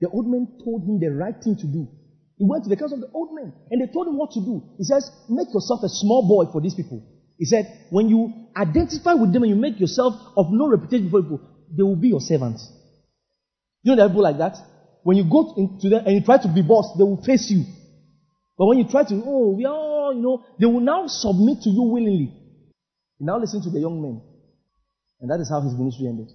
[0.00, 1.88] The old men told him the right thing to do.
[2.36, 4.40] He went to the council of the old men and they told him what to
[4.40, 4.62] do.
[4.76, 7.02] He says, make yourself a small boy for these people.
[7.38, 11.22] He said, when you identify with them and you make yourself of no reputation before
[11.22, 11.40] people,
[11.76, 12.68] they will be your servants.
[13.82, 14.56] You know there are people like that?
[15.02, 17.64] When you go into them and you try to be boss, they will face you.
[18.56, 21.70] But when you try to, oh, we are, you know, they will now submit to
[21.70, 22.32] you willingly.
[23.20, 24.22] Now listen to the young men.
[25.24, 26.28] And that is how his ministry ended.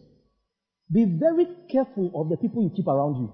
[0.92, 3.32] Be very careful of the people you keep around you.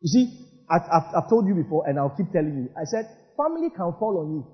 [0.00, 0.32] You see,
[0.70, 2.70] I've, I've, I've told you before, and I'll keep telling you.
[2.74, 3.04] I said,
[3.36, 4.46] family can fall on you.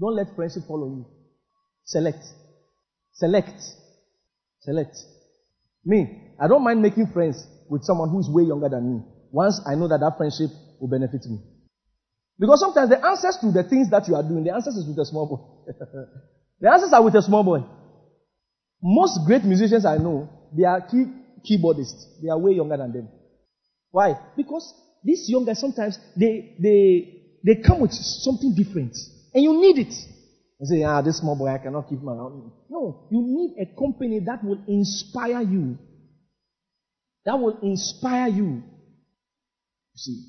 [0.00, 1.06] Don't let friendship fall on you.
[1.84, 2.24] Select.
[3.12, 3.60] Select.
[4.60, 4.96] Select.
[5.84, 6.08] Me,
[6.40, 9.02] I don't mind making friends with someone who is way younger than me.
[9.30, 10.48] Once I know that that friendship
[10.80, 11.36] will benefit me.
[12.38, 14.98] Because sometimes the answers to the things that you are doing, the answers is with
[14.98, 15.74] a small boy.
[16.60, 17.62] the answers are with a small boy.
[18.82, 21.04] Most great musicians I know, they are key,
[21.48, 22.20] keyboardists.
[22.22, 23.08] They are way younger than them.
[23.90, 24.14] Why?
[24.36, 28.96] Because these young guys sometimes they they they come with something different,
[29.32, 29.94] and you need it.
[30.58, 32.50] You say, ah, this small boy, I cannot keep him around.
[32.68, 35.78] No, you need a company that will inspire you.
[37.24, 38.62] That will inspire you.
[39.92, 40.22] You see,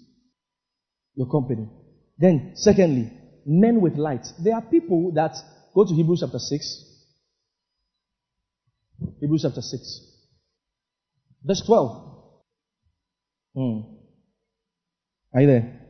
[1.15, 1.69] your company.
[2.17, 3.11] Then, secondly,
[3.45, 4.25] men with light.
[4.39, 5.35] There are people that
[5.73, 6.83] go to Hebrews chapter 6.
[9.19, 10.01] Hebrews chapter 6.
[11.43, 12.03] Verse 12.
[13.55, 13.79] Hmm.
[15.33, 15.81] Are you there?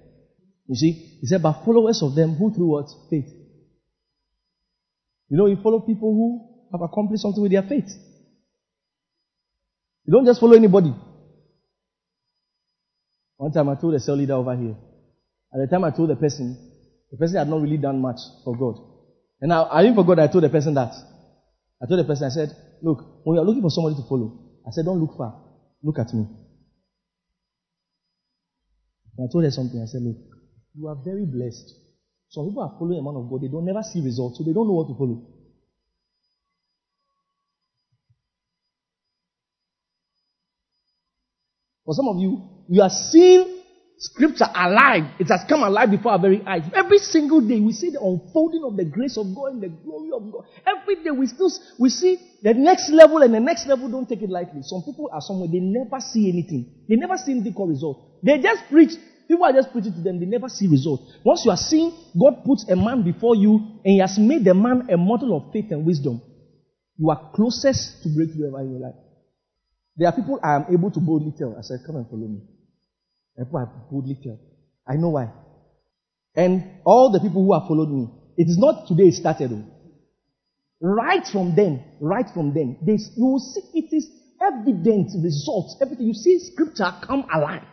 [0.68, 2.90] You see, he said, but followers of them who through what?
[3.10, 3.30] Faith.
[5.30, 7.90] You know, you follow people who have accomplished something with their faith.
[10.06, 10.94] You don't just follow anybody.
[13.38, 14.76] One time I told a cell leader over here,
[15.54, 16.58] at the time I told the person,
[17.12, 18.76] the person had not really done much for God.
[19.42, 20.94] And I, I didn't forget I told the person that.
[21.82, 22.50] I told the person, I said,
[22.82, 25.36] look, when you are looking for somebody to follow, I said, don't look far.
[25.84, 26.26] Look at me.
[29.18, 29.82] And I told her something.
[29.82, 30.18] I said, look,
[30.76, 31.74] you are very blessed.
[32.30, 33.42] Some people are following a man of God.
[33.42, 35.22] They don't never see results, so they don't know what to follow.
[41.86, 43.57] For some of you, you are seeing
[43.98, 45.04] scripture alive.
[45.20, 46.64] It has come alive before our very eyes.
[46.74, 50.12] Every single day we see the unfolding of the grace of God and the glory
[50.14, 50.45] of God.
[50.66, 53.89] Every day we still we see the next level and the next level.
[53.89, 54.62] Don't take it lightly.
[54.64, 56.86] Some people are somewhere they never see anything.
[56.88, 58.22] They never see anything called result.
[58.24, 58.91] They just preach.
[59.28, 60.20] People are just preaching to them.
[60.20, 61.02] They never see result.
[61.26, 64.54] Once you are seeing God puts a man before you and He has made the
[64.54, 66.22] man a model of faith and wisdom,
[66.98, 68.95] you are closest to breakthrough ever in your life.
[69.98, 71.56] There are people I am able to boldly tell.
[71.58, 72.41] I said, come and follow me.
[73.38, 74.39] And people I boldly tell.
[74.88, 75.31] I know why.
[76.35, 79.51] And all the people who have followed me, it is not today it started.
[79.51, 79.64] Though.
[80.80, 84.09] Right from then, right from then, they, you will see it is
[84.41, 85.76] evident results.
[85.81, 87.64] Everything you see scripture come alive.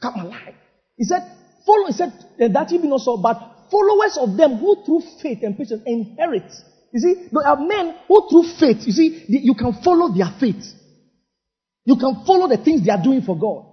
[0.00, 0.54] Come alive.
[0.96, 1.22] He said,
[1.66, 3.36] follow, he said, eh, that you be not so, but
[3.70, 6.50] followers of them who through faith and patience inherit.
[6.92, 10.64] You see, there are men who through faith, you see, you can follow their faith.
[11.84, 13.66] You can follow the things they are doing for God.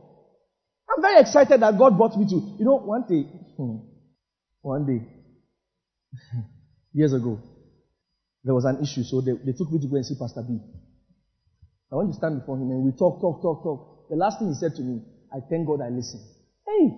[0.92, 3.24] I'm very excited that God brought me to, you You know, one day,
[3.56, 3.78] hmm,
[4.62, 5.02] one day,
[6.94, 7.40] years ago,
[8.44, 10.60] there was an issue, so they, they took me to go and see Pastor B.
[11.92, 14.10] I went to stand before him and we talk, talk, talk, talk.
[14.10, 15.02] The last thing he said to me,
[15.32, 16.24] I thank God I listened.
[16.66, 16.94] Hey!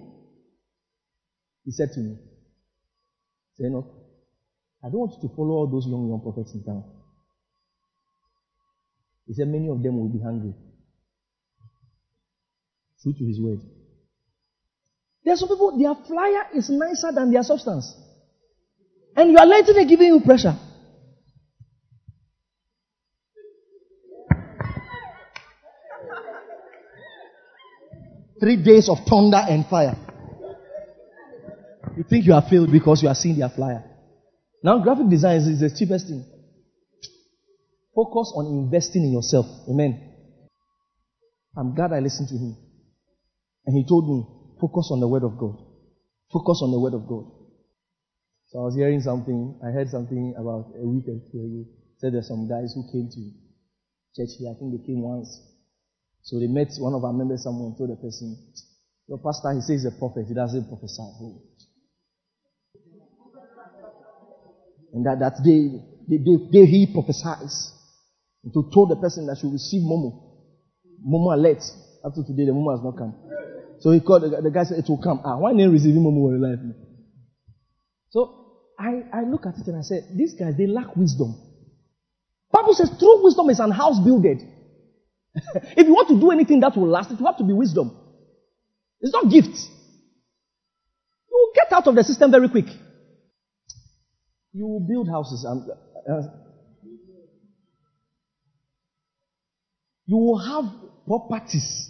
[1.66, 2.18] He said to me,
[3.58, 3.86] say, no,
[4.84, 6.84] I don't want you to follow all those young, young prophets in town.
[9.28, 10.54] He said, many of them will be hungry.
[13.02, 13.60] True to his word.
[15.24, 17.96] There are some people, their flyer is nicer than their substance.
[19.16, 20.56] And you are letting it giving you pressure.
[28.40, 29.96] Three days of thunder and fire.
[31.96, 33.84] You think you are failed because you are seeing their flyer.
[34.64, 36.26] Now, graphic design is the cheapest thing.
[37.96, 39.46] Focus on investing in yourself.
[39.70, 40.14] Amen.
[41.56, 42.58] I'm glad I listened to him.
[43.66, 44.26] And he told me,
[44.64, 45.60] focus on the word of God.
[46.32, 47.28] Focus on the word of God.
[48.48, 51.68] So I was hearing something, I heard something about a week ago.
[51.98, 53.22] Said there's some guys who came to
[54.16, 54.48] church here.
[54.48, 55.28] I think they came once.
[56.22, 58.40] So they met one of our members somewhere and told the person,
[59.08, 61.12] Your pastor, he says he's a prophet, he doesn't prophesy.
[64.94, 65.76] And that, that day,
[66.08, 67.74] the day, day he prophesies.
[68.46, 70.24] And to told the person that she will receive Momo.
[71.04, 71.64] Momo alert.
[72.06, 73.16] After today, the Momo has not come.
[73.84, 75.20] So he called, the, the guy said, it will come.
[75.26, 76.60] Ah, why didn't receive Momo in life?
[78.12, 78.32] So
[78.80, 81.36] I, I look at it and I said, these guys, they lack wisdom.
[82.50, 84.42] Bible says true wisdom is an house builded.
[85.36, 87.92] if you want to do anything that will last, it will have to be wisdom.
[89.02, 89.70] It's not gifts.
[91.30, 92.68] You will get out of the system very quick.
[94.54, 95.62] You will build houses and
[96.10, 96.22] uh,
[100.06, 100.72] you will have
[101.06, 101.90] properties.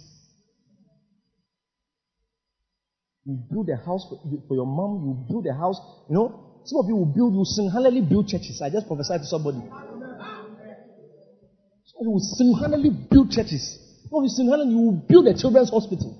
[3.26, 5.80] You build a house for, for your mom, you build a house.
[6.08, 8.60] You know, some of you will build, you single-handedly build churches.
[8.62, 9.58] I just prophesied to somebody.
[9.58, 9.70] Some
[12.00, 13.78] of you will single-handedly build churches.
[14.10, 16.14] Some of you single-handedly, you will build a children's hospital.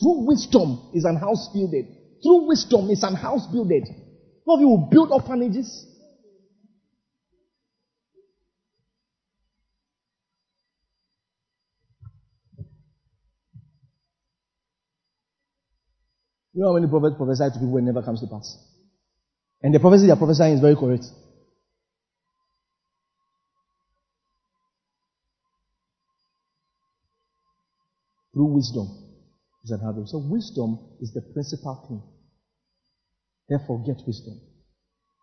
[0.00, 1.86] Through wisdom is an house builded.
[2.22, 3.86] Through wisdom is an house builded.
[3.86, 5.86] Some of you will build orphanages.
[16.54, 18.56] You know how many prophets prophesy to people it never comes to pass?
[19.62, 21.04] And the prophecy they're prophesying is very correct.
[28.32, 28.88] Through wisdom
[29.64, 30.08] is an habit.
[30.08, 32.02] So wisdom is the principal thing.
[33.48, 34.40] Therefore, get wisdom.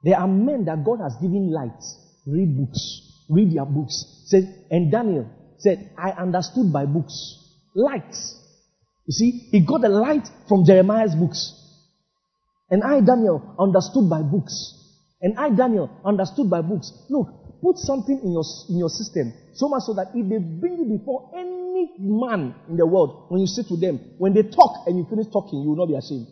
[0.03, 1.81] There are men that God has given light.
[2.25, 3.25] Read books.
[3.29, 4.23] Read their books.
[4.25, 7.37] Said, and Daniel said, I understood by books.
[7.75, 8.15] Light.
[9.05, 11.57] You see, he got the light from Jeremiah's books.
[12.69, 14.77] And I, Daniel, understood by books.
[15.21, 16.91] And I, Daniel, understood by books.
[17.09, 20.77] Look, put something in your, in your system so much so that if they bring
[20.77, 24.87] you before any man in the world, when you sit with them, when they talk
[24.87, 26.27] and you finish talking, you will not be ashamed.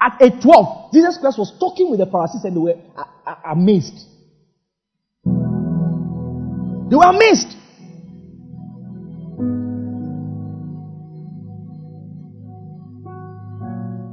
[0.00, 2.74] At age 12, Jesus Christ was talking with the Pharisees and they were
[3.46, 4.06] amazed.
[6.90, 7.56] They were amazed.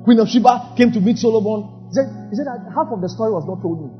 [0.09, 1.85] Queen of Sheba came to meet Solomon.
[1.89, 3.93] He said, he said that half of the story was not told me.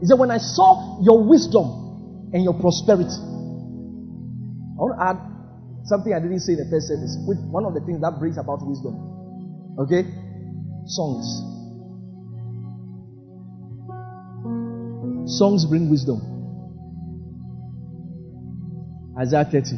[0.00, 5.20] He said, when I saw your wisdom and your prosperity, I want to add
[5.84, 8.64] something I didn't say in the first service, one of the things that brings about
[8.64, 8.96] wisdom.
[9.76, 10.08] Okay?
[10.88, 11.28] Songs.
[15.36, 16.16] Songs bring wisdom.
[19.20, 19.76] Isaiah 30,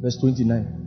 [0.00, 0.83] verse 29.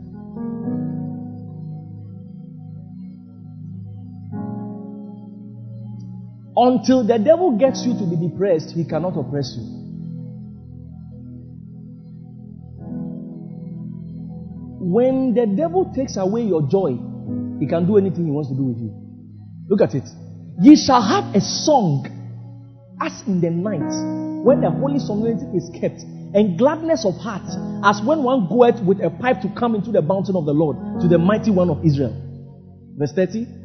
[6.60, 9.62] Until the devil gets you to be depressed, he cannot oppress you.
[14.80, 16.98] When the devil takes away your joy,
[17.60, 18.90] he can do anything he wants to do with you.
[19.68, 20.02] Look at it.
[20.60, 22.06] Ye shall have a song
[23.00, 26.02] as in the night when the holy solemnity is kept,
[26.34, 27.46] and gladness of heart
[27.84, 30.76] as when one goeth with a pipe to come into the mountain of the Lord
[31.02, 32.16] to the mighty one of Israel.
[32.96, 33.57] Verse 30.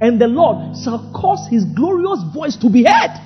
[0.00, 3.16] And the Lord shall cause his glorious voice to be heard.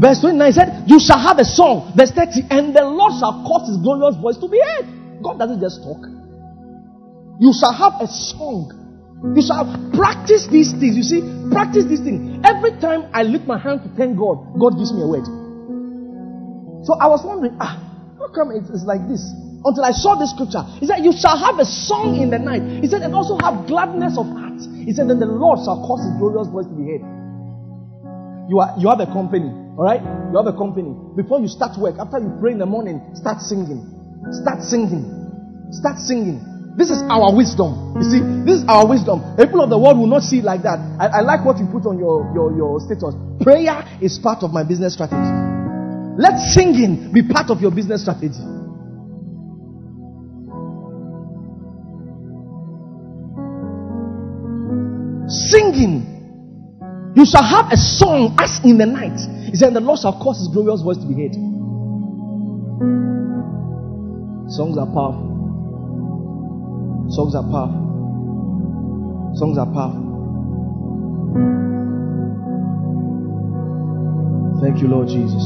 [0.00, 1.92] Verse 29 said, You shall have a song.
[1.96, 5.22] Verse 30, and the Lord shall cause his glorious voice to be heard.
[5.22, 6.00] God doesn't just talk.
[7.38, 8.72] You shall have a song.
[9.36, 10.96] You shall practice these things.
[10.96, 12.42] You see, practice these things.
[12.42, 15.28] Every time I lift my hand to thank God, God gives me a word.
[16.82, 17.78] So I was wondering, ah,
[18.18, 19.22] how come it's like this?
[19.64, 20.62] Until I saw this scripture.
[20.78, 22.62] He said, You shall have a song in the night.
[22.82, 24.58] He said, and also have gladness of heart.
[24.84, 27.04] He said, Then the Lord shall cause his glorious voice to be heard.
[28.50, 29.48] You are you have a company,
[29.78, 30.02] all right?
[30.02, 30.90] You have a company.
[31.14, 33.86] Before you start work, after you pray in the morning, start singing.
[34.34, 35.06] Start singing.
[35.70, 36.42] Start singing.
[36.76, 37.94] This is our wisdom.
[38.00, 39.20] You see, this is our wisdom.
[39.36, 40.80] People of the world will not see it like that.
[40.98, 43.12] I, I like what you put on your, your, your status.
[43.44, 45.20] Prayer is part of my business strategy.
[46.16, 48.40] Let singing be part of your business strategy.
[55.32, 57.12] Singing.
[57.16, 59.18] You shall have a song as in the night.
[59.50, 61.34] He said, The Lord shall cause his glorious voice to be heard.
[64.50, 65.32] Songs are powerful.
[67.10, 69.32] Songs are powerful.
[69.36, 70.12] Songs are powerful.
[74.62, 75.42] Thank you, Lord Jesus.